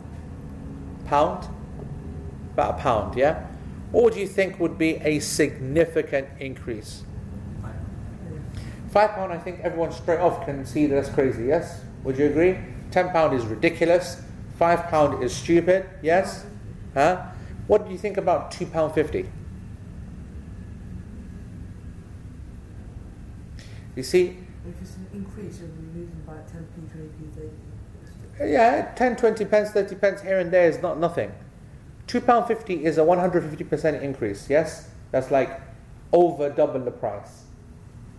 [1.06, 1.48] Pound?
[2.54, 3.46] About a pound, yeah?
[3.90, 7.02] What would you think would be a significant increase?
[8.90, 11.80] Five pound, I think everyone straight off can see that that's crazy, yes?
[12.04, 12.58] Would you agree?
[12.92, 14.22] Ten pound is ridiculous.
[14.56, 16.46] Five pound is stupid, yes?
[16.94, 17.26] Huh?
[17.66, 19.28] What do you think about two pound fifty?
[23.96, 24.38] You see,
[24.68, 28.52] If it's an increase, you'll be losing by 10p, 20p, 30p.
[28.52, 31.32] yeah, 10, 20 pence, 30 pence here and there is not nothing.
[32.06, 34.48] Two pound fifty is a one hundred fifty percent increase.
[34.50, 35.60] Yes, that's like
[36.12, 37.44] over double the price,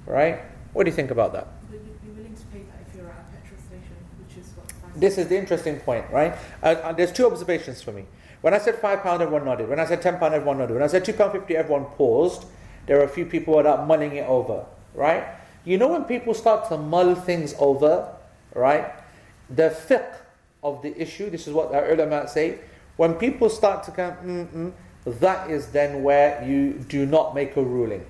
[0.05, 0.41] right?
[0.73, 1.47] What do you think about that?
[1.69, 4.51] But you'd be willing to pay that if you're at a petrol station, which is
[4.55, 6.35] what price This is the interesting point, right?
[6.61, 8.05] Uh, uh, there's two observations for me.
[8.41, 9.69] When I said five pound, everyone nodded.
[9.69, 10.73] When I said ten pound, everyone nodded.
[10.73, 12.45] When I said two pound fifty, everyone paused.
[12.87, 15.25] There were a few people that are mulling it over, right?
[15.63, 18.13] You know when people start to mull things over,
[18.53, 18.93] right?
[19.49, 20.15] The fiqh
[20.61, 21.29] of the issue.
[21.29, 22.59] This is what our ulama say.
[22.97, 24.73] When people start to come, mm-mm,
[25.05, 28.05] that is then where you do not make a ruling,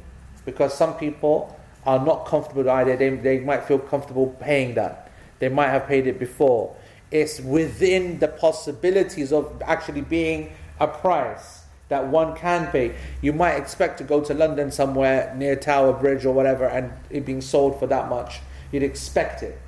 [0.45, 2.97] because some people are not comfortable with the idea.
[2.97, 5.11] They, they might feel comfortable paying that.
[5.39, 6.75] They might have paid it before.
[7.11, 12.95] It's within the possibilities of actually being a price that one can pay.
[13.21, 17.25] You might expect to go to London somewhere near Tower Bridge or whatever and it
[17.25, 18.39] being sold for that much.
[18.71, 19.59] You'd expect it.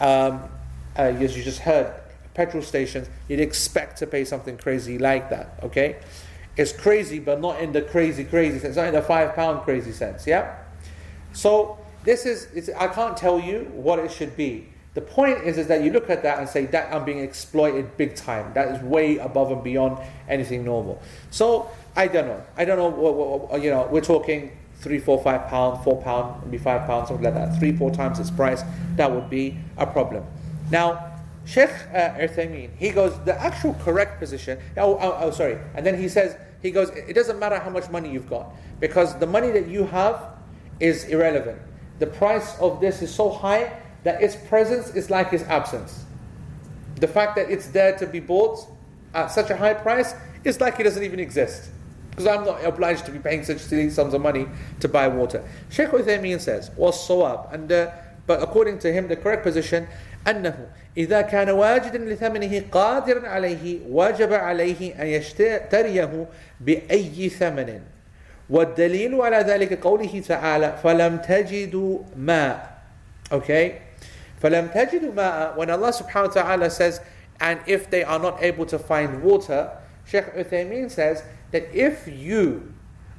[0.00, 0.48] Um,
[0.96, 1.92] uh, as you just heard,
[2.36, 5.96] petrol stations, you'd expect to pay something crazy like that, okay?
[6.56, 9.92] It's crazy, but not in the crazy, crazy sense, not in the five pound crazy
[9.92, 10.56] sense, yeah?
[11.32, 14.68] So this is, I can't tell you what it should be.
[14.94, 17.96] The point is, is that you look at that and say that I'm being exploited
[17.98, 18.52] big time.
[18.54, 21.02] That is way above and beyond anything normal.
[21.30, 22.42] So I don't know.
[22.56, 22.88] I don't know.
[22.88, 26.86] What, what, what- you know, we're talking three, four, five pound, four pound, maybe five
[26.86, 27.58] pounds, something like that.
[27.58, 28.62] Three, four times its price.
[28.96, 30.24] That would be a problem.
[30.70, 31.12] Now,
[31.46, 32.12] Sheikh uh,
[32.76, 34.58] he goes the actual correct position.
[34.76, 35.58] Oh, oh, oh, sorry.
[35.74, 36.90] And then he says he goes.
[36.90, 40.34] It doesn't matter how much money you've got because the money that you have
[40.80, 41.58] is irrelevant.
[42.00, 46.04] The price of this is so high that its presence is like its absence.
[46.96, 48.66] The fact that it's there to be bought
[49.14, 51.70] at such a high price is like it doesn't even exist.
[52.10, 54.48] Because I'm not obliged to be paying such silly sums of money
[54.80, 55.46] to buy water.
[55.70, 57.90] Sheikh Uthaymeen says, was sawab, and uh,
[58.26, 59.86] but according to him, the correct position,
[60.28, 66.26] أنه إذا كان واجدا لثمنه قادرا عليه وجب عليه أن يشتريه
[66.60, 67.80] بأي ثمن
[68.50, 72.76] والدليل على ذلك قوله تعالى فلم تجدوا ماء
[73.30, 73.82] Okay?
[74.40, 77.00] فَلَمْ تَجِدُوا مَاءً When Allah subhanahu wa ta'ala says,
[77.40, 79.70] and if they are not able to find water,
[80.04, 82.72] Sheikh Uthaymeen says that if you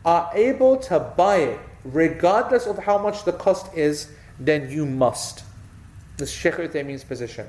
[0.05, 5.43] are able to buy it, regardless of how much the cost is, then you must.
[6.17, 7.47] This is Sheikh Uthaymeen's position.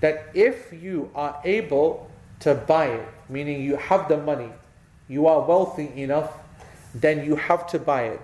[0.00, 2.10] That if you are able
[2.40, 4.50] to buy it, meaning you have the money,
[5.08, 6.32] you are wealthy enough,
[6.94, 8.20] then you have to buy it.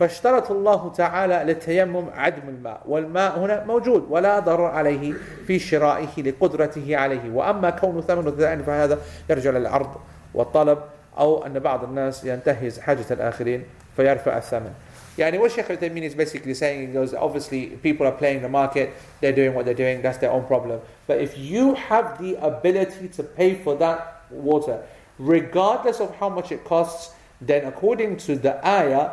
[0.00, 5.14] فاشترط الله تعالى للتيمم عدم الماء والماء هنا موجود ولا ضرر عليه
[5.46, 8.98] في شرائه لقدرته عليه وأما كون ثمن ذائن فهذا
[9.30, 10.00] يرجع للعرض
[10.34, 10.78] والطلب
[11.18, 13.64] أو أن بعض الناس ينتهز حاجة الآخرين
[13.96, 14.72] فيرفع الثمن
[15.19, 18.93] يعني what Sheikh Uthaymeen is basically saying he goes obviously people are playing the market
[19.21, 23.07] they're doing what they're doing that's their own problem but if you have the ability
[23.07, 24.85] to pay for that water
[25.19, 29.11] regardless of how much it costs then according to the ayah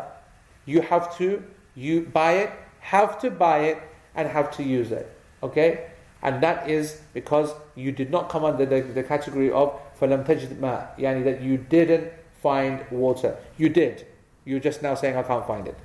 [0.64, 1.42] you have to
[1.74, 3.82] you buy it, have to buy it,
[4.14, 5.10] and have to use it.
[5.42, 5.88] Okay?
[6.22, 10.56] And that is because you did not come under the, the category of فَلَمْ تَجِدْ
[10.56, 13.36] مَاء yani that you didn't find water.
[13.56, 14.06] You did.
[14.44, 15.76] You're just now saying I can't find it.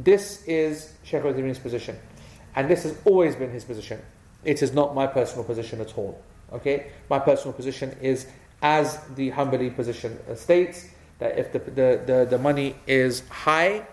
[0.00, 1.98] This is Sheikh Uthaymeen's position.
[2.54, 4.00] And this has always been his position.
[4.44, 6.20] It is not my personal position at all.
[6.52, 6.88] Okay?
[7.10, 8.26] My personal position is
[8.62, 13.86] as the Hanbali position states that if the, the, the, the money is high,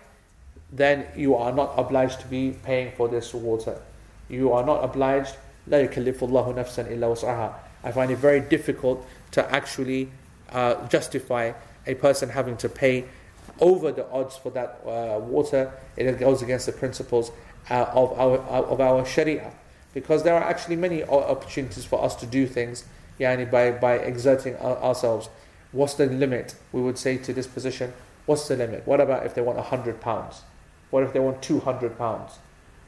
[0.72, 3.80] then you are not obliged to be paying for this water.
[4.28, 5.36] You are not obliged.
[5.68, 7.54] لا يكلف الله نفسا إلا وسعها.
[7.84, 10.10] I find it very difficult to actually
[10.50, 11.52] uh, justify
[11.86, 13.04] a person having to pay
[13.61, 15.71] over the odds for that uh, water.
[15.97, 17.31] It goes against the principles
[17.69, 19.51] uh, of our of our Sharia,
[19.93, 22.85] because there are actually many opportunities for us to do things,
[23.19, 25.29] yani by by exerting our, ourselves.
[25.71, 26.55] What's the limit?
[26.71, 27.93] We would say to this position.
[28.25, 28.85] What's the limit?
[28.85, 30.41] What about if they want hundred pounds?
[30.91, 32.39] What if they want 200 pounds?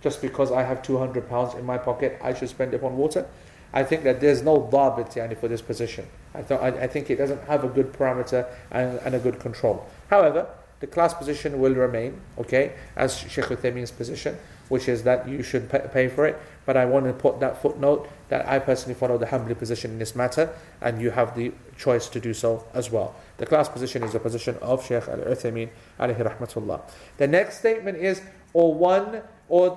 [0.01, 3.27] Just because I have 200 pounds in my pocket, I should spend it on water?
[3.73, 6.07] I think that there's no dhabit yani, for this position.
[6.33, 9.39] I, th- I, I think it doesn't have a good parameter and, and a good
[9.39, 9.87] control.
[10.09, 10.47] However,
[10.81, 15.69] the class position will remain, okay, as Sheikh Uthaymeen's position, which is that you should
[15.69, 16.39] pay, for it.
[16.65, 19.99] But I want to put that footnote that I personally follow the Hanbali position in
[19.99, 20.49] this matter,
[20.81, 23.15] and you have the choice to do so as well.
[23.37, 26.81] The class position is the position of Sheikh Al Uthaymeen, alayhi rahmatullah.
[27.17, 28.21] The next statement is,
[28.53, 29.69] or one, or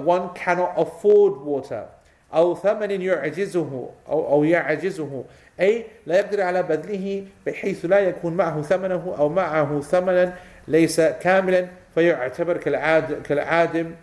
[0.00, 1.88] one cannot afford water.
[2.34, 5.24] أو ثمن يعجزه أو أو يعجزه
[5.60, 10.34] أي لا يقدر على بذله بحيث لا يكون معه ثمنه أو معه ثمنا
[10.68, 13.94] ليس كاملا فيعتبر كالعاد كالعادم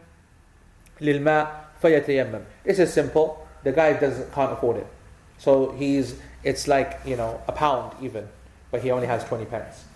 [1.02, 2.41] للماء فيتيمم.
[2.65, 3.48] This is simple.
[3.63, 4.88] The guy doesn't can't afford it,
[5.38, 8.28] so he's it's like you know a pound even,
[8.72, 9.91] but he only has twenty pence.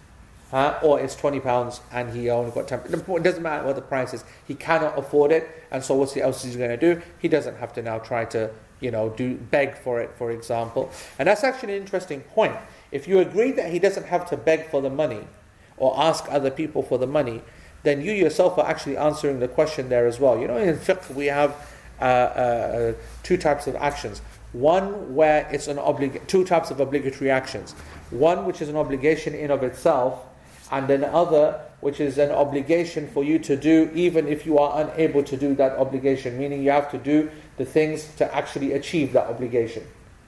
[0.55, 3.81] Uh, or it's 20 pounds and he only got 10 it doesn't matter what the
[3.81, 7.01] price is he cannot afford it and so what else is he going to do?
[7.19, 10.89] He doesn't have to now try to you know do beg for it for example.
[11.19, 12.55] And that's actually an interesting point.
[12.93, 15.27] If you agree that he doesn't have to beg for the money
[15.75, 17.41] or ask other people for the money
[17.83, 20.39] then you yourself are actually answering the question there as well.
[20.39, 21.53] You know in fiqh we have
[21.99, 24.21] uh, uh, two types of actions.
[24.53, 27.73] One where it's an oblig- two types of obligatory actions.
[28.09, 30.25] One which is an obligation in of itself
[30.71, 34.81] and then other which is an obligation for you to do even if you are
[34.81, 36.37] unable to do that obligation.
[36.37, 39.83] Meaning you have to do the things to actually achieve that obligation.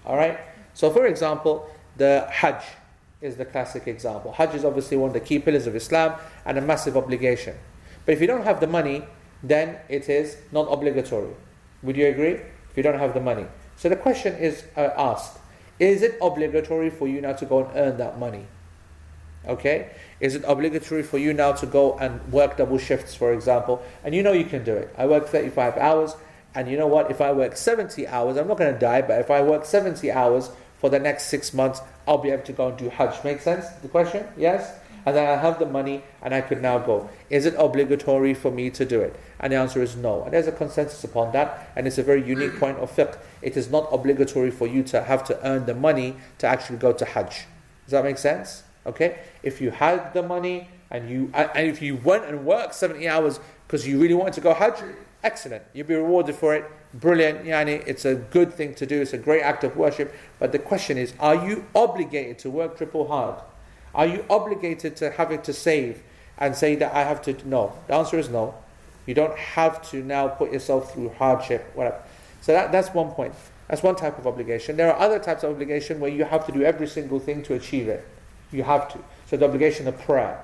[0.05, 0.39] All right
[0.73, 2.63] so for example the hajj
[3.21, 4.31] is the classic example.
[4.31, 6.13] Hajj is obviously one of the key pillars of islam
[6.45, 7.55] and a massive obligation.
[8.05, 9.03] But if you don't have the money
[9.43, 11.33] then it is not obligatory.
[11.83, 12.33] Would you agree?
[12.69, 13.45] If you don't have the money.
[13.75, 15.39] So the question is uh, asked
[15.79, 18.47] is it obligatory for you now to go and earn that money
[19.47, 19.89] Okay?
[20.19, 23.81] Is it obligatory for you now to go and work double shifts, for example?
[24.03, 24.93] And you know you can do it.
[24.97, 26.15] I work 35 hours,
[26.53, 27.11] and you know what?
[27.11, 30.11] If I work 70 hours, I'm not going to die, but if I work 70
[30.11, 33.23] hours for the next six months, I'll be able to go and do Hajj.
[33.23, 33.67] Make sense?
[33.81, 34.25] The question?
[34.37, 34.73] Yes?
[35.05, 37.09] And then I have the money and I could now go.
[37.29, 39.15] Is it obligatory for me to do it?
[39.39, 40.23] And the answer is no.
[40.23, 42.59] And there's a consensus upon that, and it's a very unique mm.
[42.59, 43.17] point of fiqh.
[43.41, 46.91] It is not obligatory for you to have to earn the money to actually go
[46.91, 47.45] to Hajj.
[47.85, 48.63] Does that make sense?
[48.87, 53.07] Okay, if you had the money and you and if you went and worked 70
[53.07, 54.81] hours because you really wanted to go Hajj,
[55.23, 55.63] excellent.
[55.73, 56.65] You'll be rewarded for it.
[56.93, 57.43] Brilliant.
[57.43, 59.01] Yani, it's a good thing to do.
[59.01, 60.15] It's a great act of worship.
[60.39, 63.35] But the question is, are you obligated to work triple hard?
[63.93, 66.01] Are you obligated to having to save
[66.37, 67.35] and say that I have to?
[67.47, 67.73] No.
[67.87, 68.55] The answer is no.
[69.05, 72.01] You don't have to now put yourself through hardship, whatever.
[72.41, 73.33] So that, that's one point.
[73.67, 74.77] That's one type of obligation.
[74.77, 77.53] There are other types of obligation where you have to do every single thing to
[77.53, 78.07] achieve it.
[78.51, 78.99] You have to.
[79.29, 80.43] So the obligation of prayer.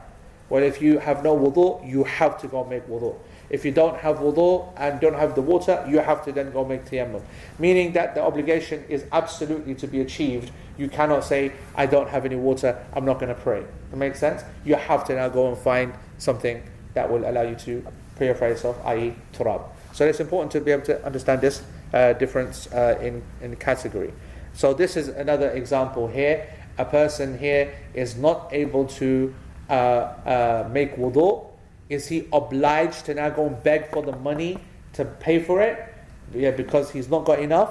[0.49, 3.15] Well, if you have no wudu, you have to go make wudu.
[3.49, 6.65] If you don't have wudu and don't have the water, you have to then go
[6.65, 7.21] make tayammum.
[7.59, 10.51] Meaning that the obligation is absolutely to be achieved.
[10.77, 13.63] You cannot say, I don't have any water, I'm not going to pray.
[13.91, 14.43] That makes sense?
[14.65, 16.63] You have to now go and find something
[16.93, 17.85] that will allow you to
[18.17, 19.63] purify yourself, i.e., turab.
[19.93, 21.63] So it's important to be able to understand this
[21.93, 24.13] uh, difference uh, in, in category.
[24.53, 26.47] So this is another example here
[26.78, 29.34] a person here is not able to
[29.68, 31.46] uh, uh, make wudu,
[31.88, 34.58] is he obliged to now go and beg for the money
[34.92, 35.94] to pay for it?
[36.34, 37.70] Yeah, because he's not got enough?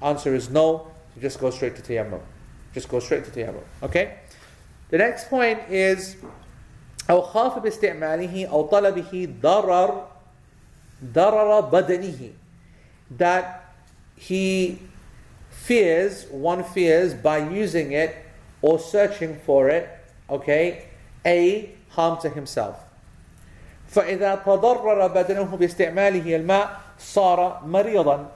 [0.00, 0.88] Answer is no.
[1.16, 2.20] You just go straight to tayammum.
[2.72, 3.64] Just go straight to tayammum.
[3.82, 4.18] Okay?
[4.90, 6.16] The next point is
[7.10, 10.06] أو خاف باستعماله أو طلبه ضرر
[11.04, 12.30] ضرر بدنه
[13.18, 13.74] that
[14.16, 14.78] he
[15.50, 18.14] fears, one fears by using it
[18.64, 19.88] or searching for it,
[20.28, 20.84] okay,
[21.24, 22.76] A, harm to himself.
[23.90, 28.26] فإذا تضرر بدنه باستعماله الماء صار مريضا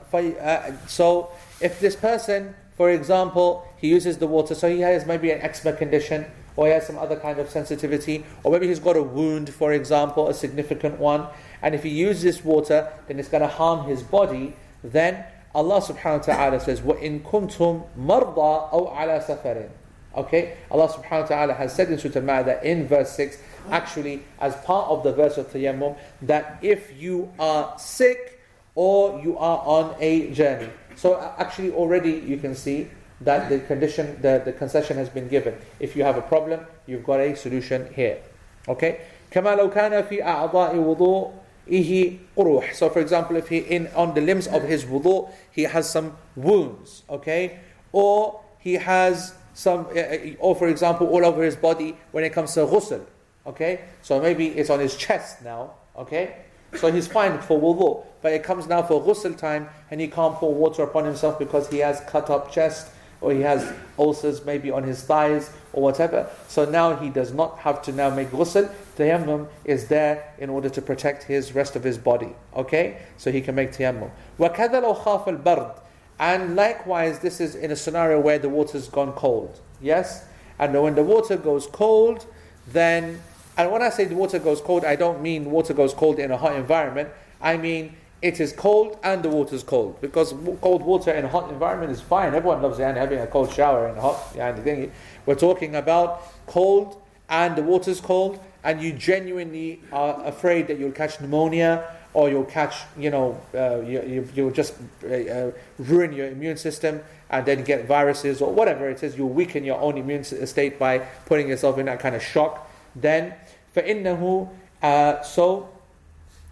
[0.87, 1.29] so
[1.61, 5.71] if this person for example he uses the water so he has maybe an eczema
[5.71, 6.25] condition
[6.57, 9.71] or he has some other kind of sensitivity or maybe he's got a wound for
[9.71, 11.25] example a significant one
[11.61, 15.23] and if he uses this water then it's going to harm his body then
[15.53, 19.69] Allah subhanahu wa ta'ala says وَإِن كُنْتُم مَرْضَى أَوْ عَلَى سَفَرٍ
[20.15, 23.37] Okay, Allah subhanahu wa ta'ala has said in Surah Al-Ma'idah in verse 6,
[23.69, 28.39] actually as part of the verse of Tayammum, that if you are sick
[28.75, 30.69] or you are on a journey.
[30.95, 32.87] So actually already you can see
[33.21, 35.55] that the condition, the, the concession has been given.
[35.79, 38.19] If you have a problem, you've got a solution here.
[38.67, 38.99] Okay?
[39.31, 42.73] كما لو كان في أعضاء وضوئه قروح.
[42.73, 46.15] So for example, if he in on the limbs of his wudu, he has some
[46.35, 47.59] wounds, okay?
[47.91, 52.33] Or he has some, uh, uh, or for example, all over his body when it
[52.33, 53.05] comes to ghusl.
[53.47, 55.71] Okay, so maybe it's on his chest now.
[55.97, 56.35] Okay,
[56.77, 58.05] So he's fine for wudu.
[58.21, 61.69] But it comes now for ghusl time and he can't pour water upon himself because
[61.69, 66.29] he has cut up chest or he has ulcers maybe on his thighs or whatever.
[66.47, 68.69] So now he does not have to now make ghusl.
[68.97, 72.35] Tayammum is there in order to protect his rest of his body.
[72.55, 72.97] Okay?
[73.17, 74.09] So he can make tayammum.
[74.39, 75.79] وَكَذَا لَوْ خَافَ الْبَرْدِ
[76.20, 79.58] and likewise, this is in a scenario where the water's gone cold.
[79.80, 80.26] Yes?
[80.58, 82.26] And when the water goes cold,
[82.68, 83.22] then,
[83.56, 86.30] and when I say the water goes cold, I don't mean water goes cold in
[86.30, 87.08] a hot environment.
[87.40, 89.98] I mean it is cold and the water is cold.
[90.02, 92.34] Because cold water in a hot environment is fine.
[92.34, 94.92] Everyone loves having a cold shower in a hot yani, thing.
[95.24, 97.00] We're talking about cold
[97.30, 102.29] and the water is cold, and you genuinely are afraid that you'll catch pneumonia or
[102.29, 107.01] you'll catch, you know, uh, you, you, you'll just uh, uh, ruin your immune system
[107.29, 110.99] and then get viruses or whatever it is, you'll weaken your own immune state by
[111.25, 112.71] putting yourself in that kind of shock.
[112.95, 113.33] Then,
[113.75, 114.49] فَإِنَّهُ
[114.81, 115.69] uh, So,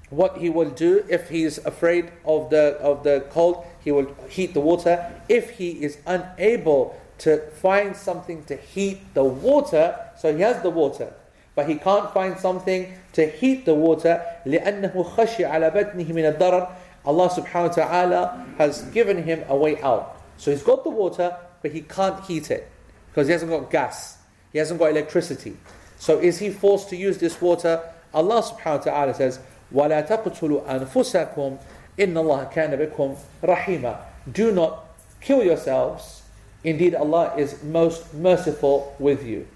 [0.09, 4.15] what he will do if he is afraid of the of the cold, he will
[4.29, 5.11] heat the water.
[5.27, 10.69] If he is unable to find something to heat the water, so he has the
[10.69, 11.13] water,
[11.57, 14.21] but he can't find something to heat the water.
[14.45, 16.69] لأنه خشي على بدنه من الضرر.
[17.05, 20.17] Allah subhanahu wa ta'ala has given him a way out.
[20.37, 22.69] So he's got the water, but he can't heat it
[23.09, 24.17] because he hasn't got gas,
[24.51, 25.55] he hasn't got electricity.
[25.97, 27.81] So is he forced to use this water?
[28.13, 29.39] Allah subhanahu wa ta'ala says,
[29.73, 31.57] وَلَا تَقْتُلُوا أَنفُسَكُمْ
[31.99, 33.97] إِنَّ اللَّهَ كَانَ بِكُمْ رَحِيمًا
[34.31, 34.85] Do not
[35.21, 36.23] kill yourselves.
[36.63, 39.47] Indeed, Allah is most merciful with you.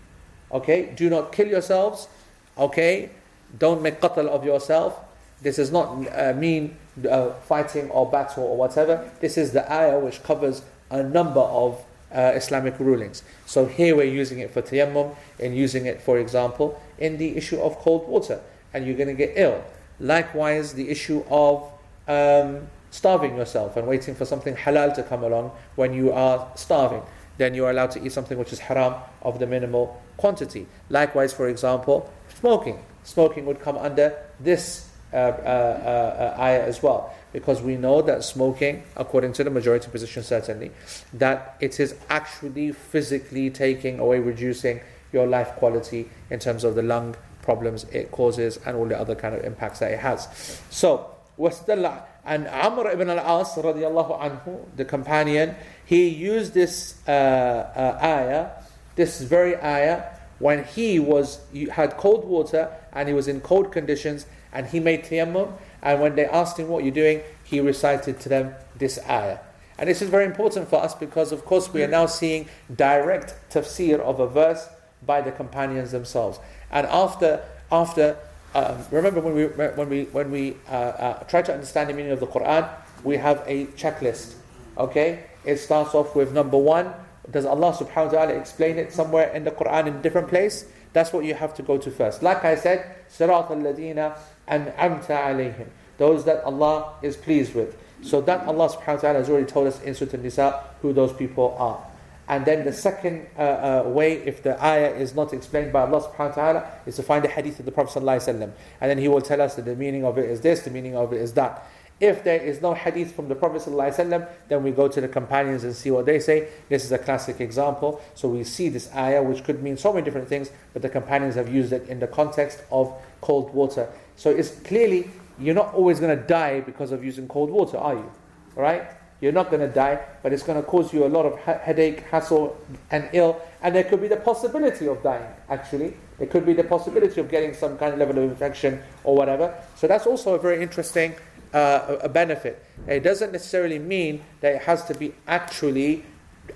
[0.53, 0.93] Okay?
[0.95, 2.09] Do not kill yourselves.
[2.57, 3.11] Okay?
[3.59, 4.99] Don't make qatl of yourself.
[5.41, 6.77] This does not uh, mean
[7.09, 9.11] uh, fighting or battle or whatever.
[9.21, 11.83] This is the ayah which covers a number of
[12.15, 13.23] uh, Islamic rulings.
[13.47, 17.61] So here we're using it for tayammum and using it, for example, in the issue
[17.61, 18.41] of cold water,
[18.73, 19.65] and you're going to get ill.
[19.99, 21.71] Likewise, the issue of
[22.09, 27.03] um, starving yourself and waiting for something halal to come along when you are starving
[27.39, 30.67] then you are allowed to eat something which is haram of the minimal quantity.
[30.91, 32.79] Likewise, for example, smoking.
[33.05, 38.25] Smoking would come under this uh, uh, uh, ayah as well, because we know that
[38.25, 40.71] smoking, according to the majority position, certainly,
[41.13, 44.81] that it is actually physically taking away, reducing
[45.13, 49.15] your life quality in terms of the lung problems it causes and all the other
[49.15, 50.29] kind of impacts that it has.
[50.71, 57.99] So, wastalla and Amr ibn al-As radiallahu anhu, the companion, he used this uh, uh,
[58.03, 58.51] ayah,
[58.95, 60.05] this very ayah,
[60.39, 61.41] when he was
[61.73, 65.53] had cold water and he was in cold conditions and he made tayammum
[65.83, 69.39] and when they asked him what you're doing, he recited to them this ayah.
[69.79, 73.35] And this is very important for us because, of course, we are now seeing direct
[73.51, 74.69] tafsir of a verse
[75.05, 76.39] by the companions themselves.
[76.71, 78.17] And after, after
[78.55, 82.13] um, remember when we when we when we uh, uh, try to understand the meaning
[82.13, 82.69] of the Quran,
[83.05, 84.35] we have a checklist.
[84.77, 86.93] Okay, it starts off with number one.
[87.31, 90.67] Does Allah Subhanahu wa Taala explain it somewhere in the Quran in a different place?
[90.93, 92.23] That's what you have to go to first.
[92.23, 95.69] Like I said, Sirat al-Ladina an'amta alayhim.
[95.99, 97.77] Those that Allah is pleased with.
[98.03, 101.13] So that Allah subhanahu wa ta'ala has already told us in Surah An-Nisa who those
[101.13, 101.81] people are.
[102.29, 106.03] And then the second uh, uh, way, if the ayah is not explained by Allah
[106.03, 108.03] subhanahu wa ta'ala, is to find the hadith of the Prophet.
[108.03, 110.97] And then he will tell us that the meaning of it is this, the meaning
[110.97, 111.67] of it is that.
[112.01, 115.63] If there is no hadith from the Prophet ﷺ, then we go to the companions
[115.63, 116.49] and see what they say.
[116.69, 118.01] This is a classic example.
[118.15, 121.37] So we see this ayah, which could mean so many different things, but the companions
[121.37, 123.89] have used it in the context of cold water.
[124.17, 127.95] So it's clearly, you're not always going to die because of using cold water, are
[127.95, 128.13] you?
[128.57, 128.85] Right?
[129.23, 132.01] You're not going to die, but it's going to cause you a lot of headache,
[132.11, 132.59] hassle,
[132.91, 133.41] and ill.
[133.63, 135.95] And there could be the possibility of dying, actually.
[136.19, 139.55] There could be the possibility of getting some kind of level of infection or whatever.
[139.77, 141.15] So that's also a very interesting
[141.55, 142.65] uh, a benefit.
[142.89, 146.05] It doesn't necessarily mean that it has to be actually,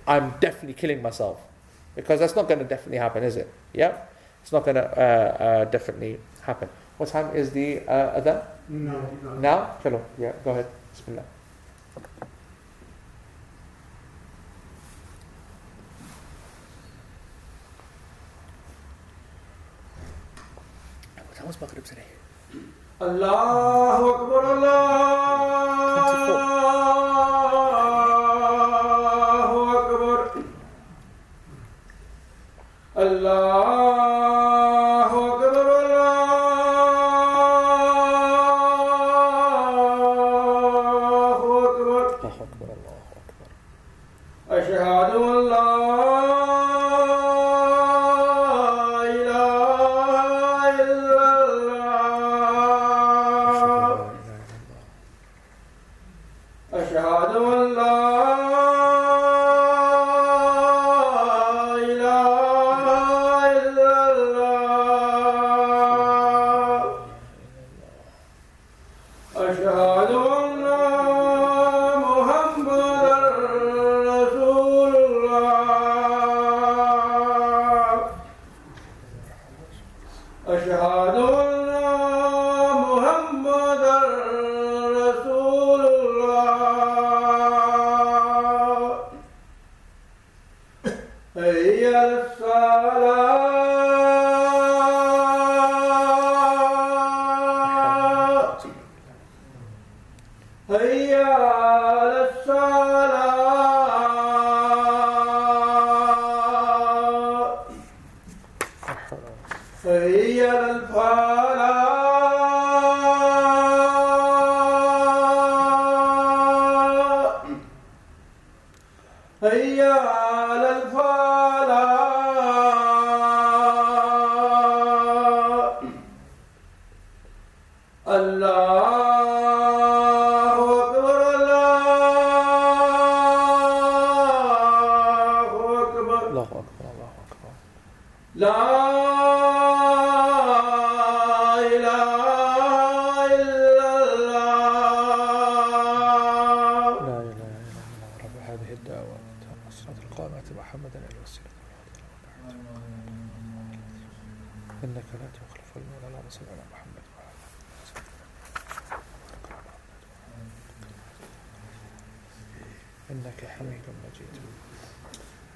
[0.09, 1.41] I'm definitely killing myself.
[1.95, 3.49] Because that's not going to definitely happen, is it?
[3.75, 3.97] Yeah?
[4.43, 6.69] It's not going to uh, uh, definitely happen.
[6.97, 8.45] What time is the uh, adhan?
[8.69, 9.39] No.
[9.39, 9.77] Now?
[9.85, 10.03] Chalo.
[10.19, 10.67] Yeah, go ahead.
[10.91, 11.36] Bismillah.
[21.47, 22.03] Almost Maghrib today.
[23.01, 25.87] Allahu Akbar, Allah.
[26.27, 27.76] 24.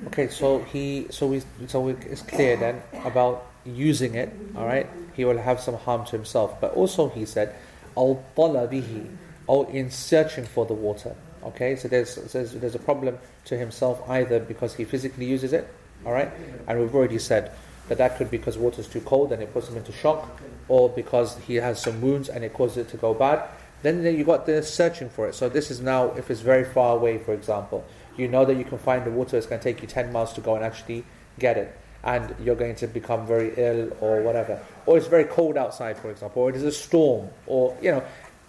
[0.07, 4.33] Okay, so he, so we, so we, it's clear then about using it.
[4.57, 7.55] All right, he will have some harm to himself, but also he said,
[7.97, 9.09] "Al talabihi,"
[9.47, 11.15] or in searching for the water.
[11.43, 15.69] Okay, so there's, there's there's a problem to himself either because he physically uses it.
[16.07, 16.31] All right,
[16.67, 17.53] and we've already said
[17.89, 20.41] that that could be because water is too cold and it puts him into shock,
[20.69, 23.47] or because he has some wounds and it causes it to go bad.
[23.83, 25.35] Then you got the searching for it.
[25.35, 27.85] So this is now if it's very far away, for example,
[28.17, 29.37] you know that you can find the water.
[29.37, 31.05] It's going to take you ten miles to go and actually
[31.39, 34.61] get it, and you're going to become very ill or whatever.
[34.85, 38.03] Or it's very cold outside, for example, or it is a storm, or you know,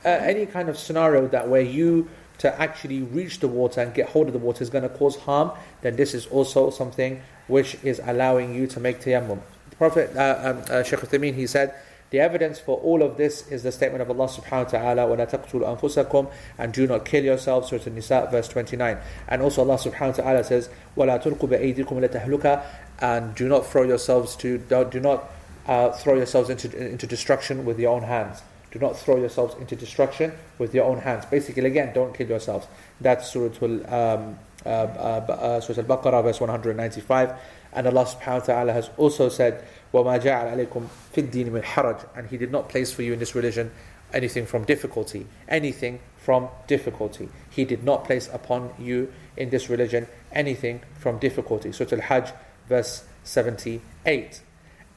[0.04, 2.10] uh, any kind of scenario that where you
[2.40, 5.16] to actually reach the water and get hold of the water is going to cause
[5.16, 5.52] harm.
[5.82, 9.40] Then this is also something which is allowing you to make tayammum.
[9.70, 11.76] The Prophet uh, um, uh, Uthaymeen, he said.
[12.11, 15.29] The evidence for all of this is the statement of Allah subhanahu wa ta'ala, وَلَا
[15.29, 18.99] تَقْتُلُوا أَنفُسَكُمْ And do not kill yourselves, Surah An-Nisa, verse 29.
[19.27, 22.65] And also Allah subhanahu wa ta'ala says, وَلَا تُلْقُوا بِأَيْدِكُمْ لَتَهْلُكَ
[23.01, 25.31] And do not throw yourselves to, do not
[25.67, 28.43] uh, throw yourselves into, into destruction with your own hands.
[28.71, 31.25] Do not throw yourselves into destruction with your own hands.
[31.25, 32.67] Basically, again, don't kill yourselves.
[33.01, 37.33] That's Surah, al, um, uh, uh, uh, Surah Al-Baqarah, verse 195.
[37.73, 42.08] And Allah subhanahu wa ta'ala has also said, وَمَا جَعَلَ عَلَيْكُمْ فِي الدِّينِ مِنْ حَرَجٍ
[42.16, 43.72] And he did not place for you in this religion
[44.14, 45.28] anything from difficulty.
[45.48, 47.30] Anything from difficulty.
[47.50, 51.72] He did not place upon you in this religion anything from difficulty.
[51.72, 52.32] Surah Al-Hajj
[52.70, 54.42] verse 78.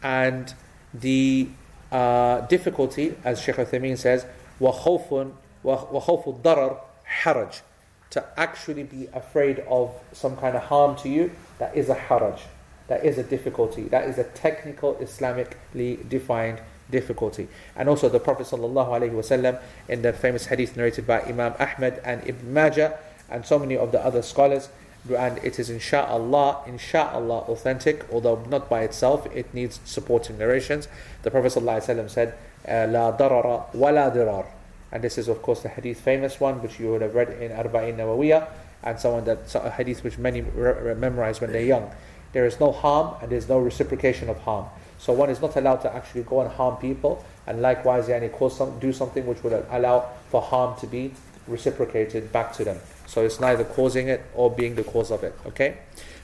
[0.02, 0.54] And
[0.92, 1.48] the
[1.90, 4.26] uh, difficulty, as Sheikh Uthaymeen says,
[4.60, 5.32] وَخَوْفٌ
[5.64, 6.78] وَخَوْفُ الضَّرَرْ
[7.22, 7.62] حَرَجٍ
[8.10, 12.40] To actually be afraid of some kind of harm to you, that is a haraj
[12.88, 13.84] that is a difficulty.
[13.84, 16.60] That is a technical Islamically defined
[16.90, 17.48] difficulty.
[17.76, 22.52] And also the Prophet ﷺ in the famous hadith narrated by Imam Ahmed and Ibn
[22.52, 22.98] Majah
[23.30, 24.68] and so many of the other scholars
[25.12, 30.88] and it is insha'Allah, insha'Allah authentic, although not by itself, it needs supporting narrations.
[31.22, 32.34] The Prophet ﷺ said,
[32.66, 34.46] uh, La darara wa la dirar.
[34.90, 37.50] And this is, of course, the hadith famous one, which you would have read in
[37.50, 38.48] Arba'in Nawawiyah,
[38.82, 41.90] and someone that a hadith which many re- re- memorize when they're young.
[42.34, 44.66] There is no harm and there's no reciprocation of harm.
[44.98, 48.56] So one is not allowed to actually go and harm people, and likewise, yani, cause
[48.56, 51.12] some, do something which would allow for harm to be
[51.46, 52.78] reciprocated back to them.
[53.06, 55.34] So it's neither causing it or being the cause of it.
[55.46, 55.78] Okay?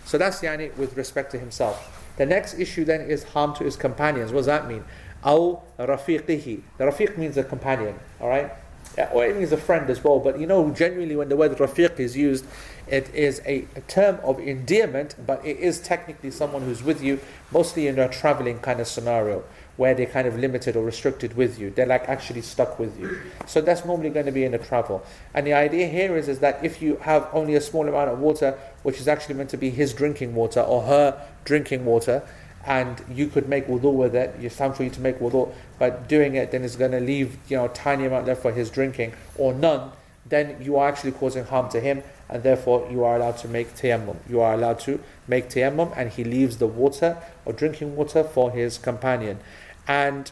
[0.04, 2.12] So that's yani with respect to himself.
[2.16, 4.32] The next issue then is harm to his companions.
[4.32, 4.84] What does that mean?
[5.24, 6.62] Aw rafiqihi.
[6.78, 7.94] The rafiq means a companion.
[8.20, 8.50] Alright?
[8.98, 10.18] Yeah, or it means a friend as well.
[10.18, 12.44] But you know, generally when the word rafiq is used,
[12.90, 17.20] it is a, a, term of endearment, but it is technically someone who's with you,
[17.52, 19.44] mostly in a traveling kind of scenario
[19.76, 21.70] where they're kind of limited or restricted with you.
[21.70, 23.18] They're like actually stuck with you.
[23.46, 25.02] So that's normally going to be in a travel.
[25.32, 28.18] And the idea here is, is that if you have only a small amount of
[28.18, 32.22] water, which is actually meant to be his drinking water or her drinking water,
[32.66, 36.08] and you could make wudu with it, it's time for you to make wudu, but
[36.08, 38.68] doing it then is going to leave you know a tiny amount left for his
[38.68, 39.92] drinking or none,
[40.30, 43.74] then you are actually causing harm to him, and therefore you are allowed to make
[43.74, 44.16] tayammum.
[44.28, 48.50] You are allowed to make tayammum, and he leaves the water or drinking water for
[48.50, 49.40] his companion.
[49.86, 50.30] And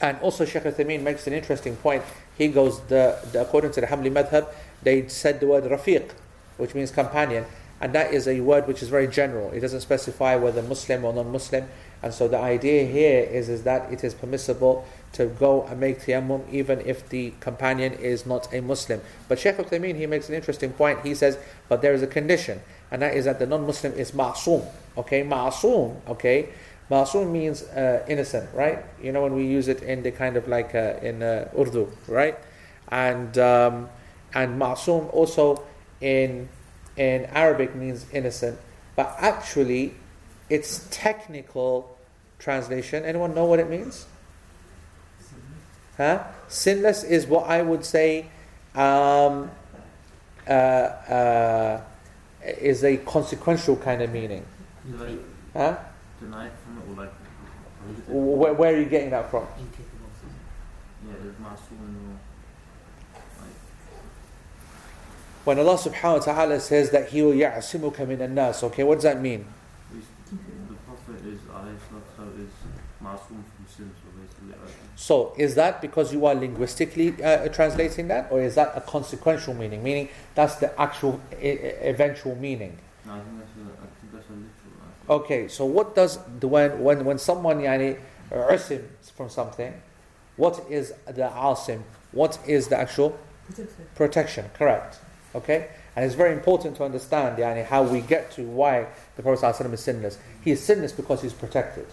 [0.00, 2.04] and also Shaykh Uthaymeen makes an interesting point.
[2.36, 4.46] He goes, the, the according to the Hanbali madhab,
[4.82, 6.10] they said the word rafiq,
[6.56, 7.44] which means companion,
[7.80, 9.50] and that is a word which is very general.
[9.50, 11.68] It doesn't specify whether Muslim or non-Muslim.
[12.02, 16.00] And so the idea here is, is that it is permissible to go and make
[16.00, 19.00] tayammum even if the companion is not a Muslim.
[19.26, 21.04] But Shaykh Uthaymeen, he makes an interesting point.
[21.04, 21.38] He says,
[21.68, 22.60] but there is a condition.
[22.90, 24.66] and that is that the non-Muslim is ma'soom.
[24.96, 25.96] Okay, ma'soom.
[26.08, 26.48] Okay,
[26.90, 28.84] ma'soom means uh, innocent, right?
[29.02, 31.88] You know when we use it in the kind of like uh, in uh, Urdu,
[32.06, 32.36] right?
[32.88, 33.88] And um,
[34.34, 35.62] and ma'soom also
[36.00, 36.48] in
[36.96, 38.58] in Arabic means innocent,
[38.96, 39.94] but actually,
[40.48, 41.96] its technical
[42.38, 43.04] translation.
[43.04, 44.06] Anyone know what it means?
[45.96, 46.22] Huh?
[46.48, 48.26] Sinless is what I would say
[48.74, 49.50] um,
[50.46, 51.80] uh, uh,
[52.42, 54.44] is a consequential kind of meaning.
[54.92, 55.18] Like,
[55.52, 55.76] huh?
[56.20, 57.12] Denied from it, or like,
[58.06, 59.46] where, where, are you getting that from?
[65.44, 69.04] When Allah subhanahu wa ta'ala says that He will ya'asimuka min nas, okay, what does
[69.04, 69.46] that mean?
[73.16, 73.34] So
[73.76, 74.58] basically like,
[74.96, 79.54] So, is that because you are linguistically uh, translating that, or is that a consequential
[79.54, 79.82] meaning?
[79.82, 82.78] Meaning that's the actual e- eventual meaning.
[83.06, 86.48] no, I think that's a I think that's a literal Okay, so what does the
[86.48, 87.98] when when when someone yani
[88.30, 88.82] usim
[89.14, 89.72] from something,
[90.36, 91.82] what is the asim?
[92.12, 93.86] What is the actual Protection.
[93.94, 94.44] protection?
[94.54, 94.98] Correct.
[95.34, 98.86] Okay, and it's very important to understand yani how we get to why
[99.16, 100.18] the Prophet ﷺ is sinless.
[100.42, 101.86] He is sinless because he's protected.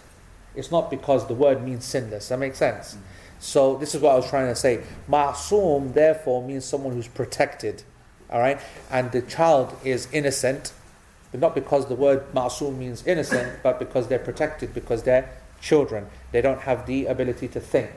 [0.56, 2.30] It's not because the word means sinless.
[2.30, 2.96] That makes sense.
[2.96, 3.00] Mm.
[3.40, 4.82] So this is what I was trying to say.
[5.10, 7.84] Ma'soom therefore means someone who's protected.
[8.30, 10.74] All right, and the child is innocent
[11.36, 15.30] but not because the word ma'soom means innocent, but because they're protected, because they're
[15.60, 16.08] children.
[16.32, 17.92] They don't have the ability to think.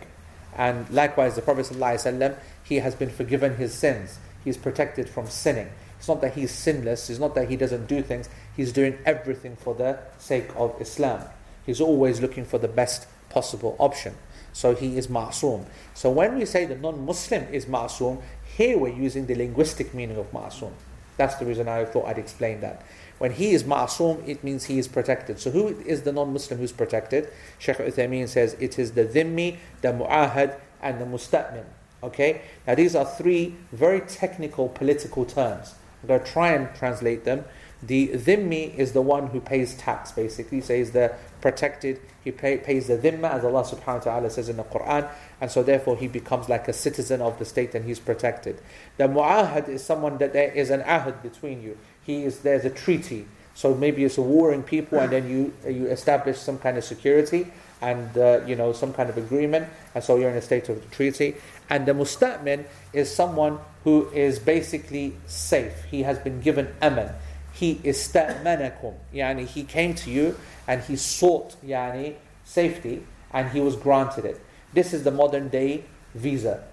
[0.56, 4.18] And likewise, the Prophet ﷺ, he has been forgiven his sins.
[4.42, 5.68] He's protected from sinning.
[6.00, 8.28] It's not that he's sinless, it's not that he doesn't do things.
[8.56, 11.22] He's doing everything for the sake of Islam.
[11.68, 14.14] He's always looking for the best possible option.
[14.54, 15.66] So he is ma'soom.
[15.92, 18.22] So when we say the non-Muslim is ma'soom,
[18.56, 20.72] here we're using the linguistic meaning of ma'soom.
[21.18, 22.82] That's the reason I thought I'd explain that.
[23.18, 25.40] When he is ma'soom, it means he is protected.
[25.40, 27.28] So who is the non-Muslim who's protected?
[27.58, 31.66] Shaykh Uthaymeen says it is the dhimmi, the mu'ahad, and the musta'min.
[32.02, 32.40] Okay?
[32.66, 35.74] Now these are three very technical political terms.
[36.00, 37.44] I'm going to try and translate them.
[37.82, 40.60] The dhimmi is the one who pays tax, basically.
[40.60, 42.00] So he's the protected.
[42.22, 45.08] He pay, pays the dhimma, as Allah subhanahu wa ta'ala says in the Quran.
[45.40, 48.60] And so therefore he becomes like a citizen of the state and he's protected.
[48.96, 51.78] The mu'ahad is someone that there is an ahad between you.
[52.02, 53.26] He is there's a treaty.
[53.54, 57.50] So maybe it's a warring people, and then you you establish some kind of security
[57.82, 60.88] and uh, you know some kind of agreement, and so you're in a state of
[60.92, 61.34] treaty.
[61.68, 65.84] And the musta'min is someone who is basically safe.
[65.90, 67.12] He has been given aman.
[67.58, 70.38] He ista'manakum, yani he came to you
[70.68, 74.40] and he sought yani safety, and he was granted it.
[74.72, 75.84] This is the modern day
[76.14, 76.64] visa.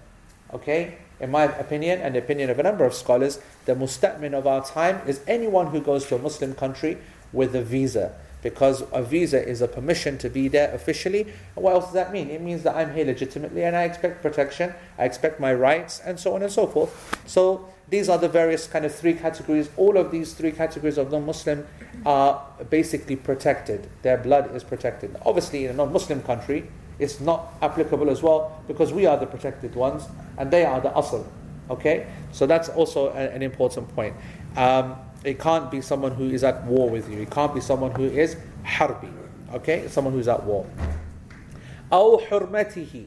[0.52, 0.98] Okay?
[1.18, 4.64] In my opinion, and the opinion of a number of scholars, the musta'min of our
[4.64, 6.98] time is anyone who goes to a Muslim country
[7.32, 8.14] with a visa.
[8.42, 11.22] Because a visa is a permission to be there officially.
[11.22, 12.30] And what else does that mean?
[12.30, 16.20] It means that I'm here legitimately and I expect protection, I expect my rights, and
[16.20, 17.18] so on and so forth.
[17.26, 19.69] So these are the various kind of three categories.
[19.77, 21.65] All of these three categories of non-Muslim
[22.05, 23.87] are basically protected.
[24.01, 25.15] Their blood is protected.
[25.25, 26.69] Obviously, in a non-Muslim country,
[26.99, 30.03] it's not applicable as well because we are the protected ones
[30.37, 31.25] and they are the asl.
[31.69, 34.15] Okay, so that's also a- an important point.
[34.57, 37.19] Um, it can't be someone who is at war with you.
[37.21, 38.35] It can't be someone who is
[38.65, 39.11] harbi.
[39.53, 40.65] Okay, It's someone who's at war.
[41.91, 43.05] أو حرمته.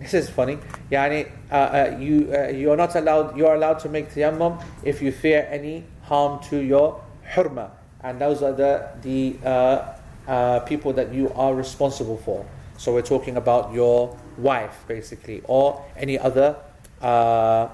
[0.00, 0.58] This is funny.
[0.90, 3.36] Yani, uh, uh, you uh, you are not allowed.
[3.36, 7.70] You are allowed to make tayammum if you fear any harm to your hurma,
[8.02, 9.94] and those are the the uh,
[10.28, 12.44] uh, people that you are responsible for.
[12.76, 16.56] So we're talking about your wife, basically, or any other.
[17.00, 17.68] Uh,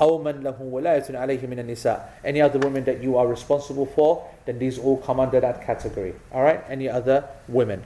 [0.00, 2.24] أو من له ولاية عليه من النساء.
[2.24, 6.14] Any other women that you are responsible for, then these all come under that category.
[6.32, 6.64] All right.
[6.68, 7.84] Any other women.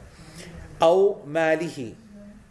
[0.81, 1.95] أو ماله,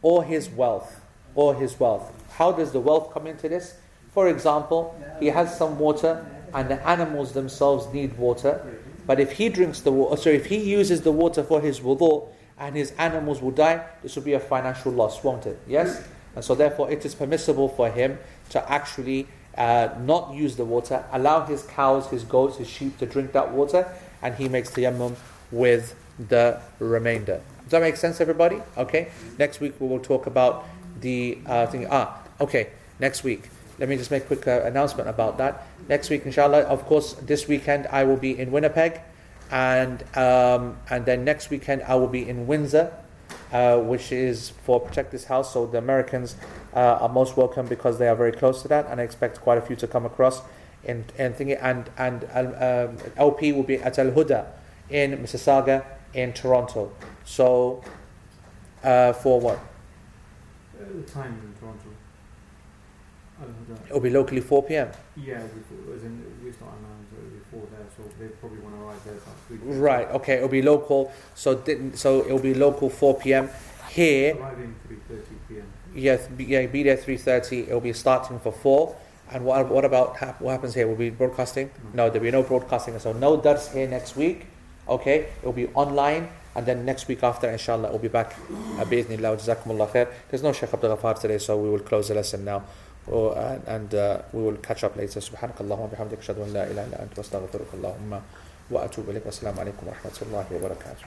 [0.03, 1.00] or his wealth,
[1.34, 2.12] or his wealth.
[2.36, 3.76] How does the wealth come into this?
[4.12, 6.24] For example, he has some water,
[6.54, 8.80] and the animals themselves need water.
[9.06, 12.28] But if he drinks the water, sorry, if he uses the water for his wudu,
[12.58, 15.58] and his animals will die, this will be a financial loss, won't it?
[15.66, 16.06] Yes?
[16.36, 18.18] And so therefore it is permissible for him
[18.50, 19.26] to actually
[19.56, 23.50] uh, not use the water, allow his cows, his goats, his sheep to drink that
[23.50, 25.16] water, and he makes tayammum
[25.50, 25.96] with
[26.28, 27.40] the remainder.
[27.62, 28.60] Does that make sense, everybody?
[28.76, 29.10] Okay.
[29.38, 30.66] Next week we will talk about
[31.03, 31.86] the uh, thing.
[31.90, 32.70] Ah, okay.
[32.98, 33.50] Next week.
[33.78, 35.66] Let me just make a quick uh, announcement about that.
[35.88, 39.00] Next week, inshallah, of course, this weekend I will be in Winnipeg,
[39.50, 42.92] and um, and then next weekend I will be in Windsor,
[43.53, 45.53] uh, which is for Protect This House.
[45.53, 46.36] So the Americans
[46.74, 49.59] uh, are most welcome because they are very close to that, and I expect quite
[49.59, 50.42] a few to come across
[50.84, 54.46] in, in thingy, and, and um, LP will be at Al Huda
[54.90, 55.84] in Mississauga
[56.14, 56.92] in Toronto.
[57.24, 57.82] So,
[58.84, 59.59] uh, for what?
[60.88, 61.88] The time in Toronto.
[63.40, 63.76] I don't know.
[63.86, 64.88] It'll be locally 4 p.m.
[65.16, 68.28] Yeah, we, as in, we start at 9, so it'll be 4 there, so they
[68.28, 69.58] probably want to arrive there about 3.
[69.78, 70.08] Right.
[70.10, 70.34] Okay.
[70.36, 71.12] It'll be local.
[71.34, 71.96] So didn't.
[71.98, 73.48] So it'll be local 4 p.m.
[73.90, 74.36] Here.
[74.36, 75.72] Arriving 3.30 p.m.
[75.94, 76.16] Yeah.
[76.36, 76.66] Be, yeah.
[76.66, 77.68] Be there 3:30.
[77.68, 78.96] It'll be starting for four.
[79.30, 80.86] And what what about hap- what happens here?
[80.86, 81.70] Will be broadcasting?
[81.94, 82.98] No, there'll be no broadcasting.
[82.98, 84.46] So no dars here next week.
[84.88, 85.28] Okay.
[85.40, 86.28] It'll be online.
[86.55, 88.35] And then next week after, inshallah, we'll be back.
[88.79, 90.07] Uh, بإذن Jazakumullah khair.
[90.29, 92.63] There's no Sheikh Abdul Ghaffar today, so we will close the lesson now.
[93.11, 95.19] Oh, and and uh, we will catch up later.
[95.19, 98.21] سبحانك اللهم وبحمدك أشهد أن لا إله إلا أنت وأستغفرك اللهم
[98.71, 101.05] وأتوب إليك والسلام عليكم ورحمة الله وبركاته.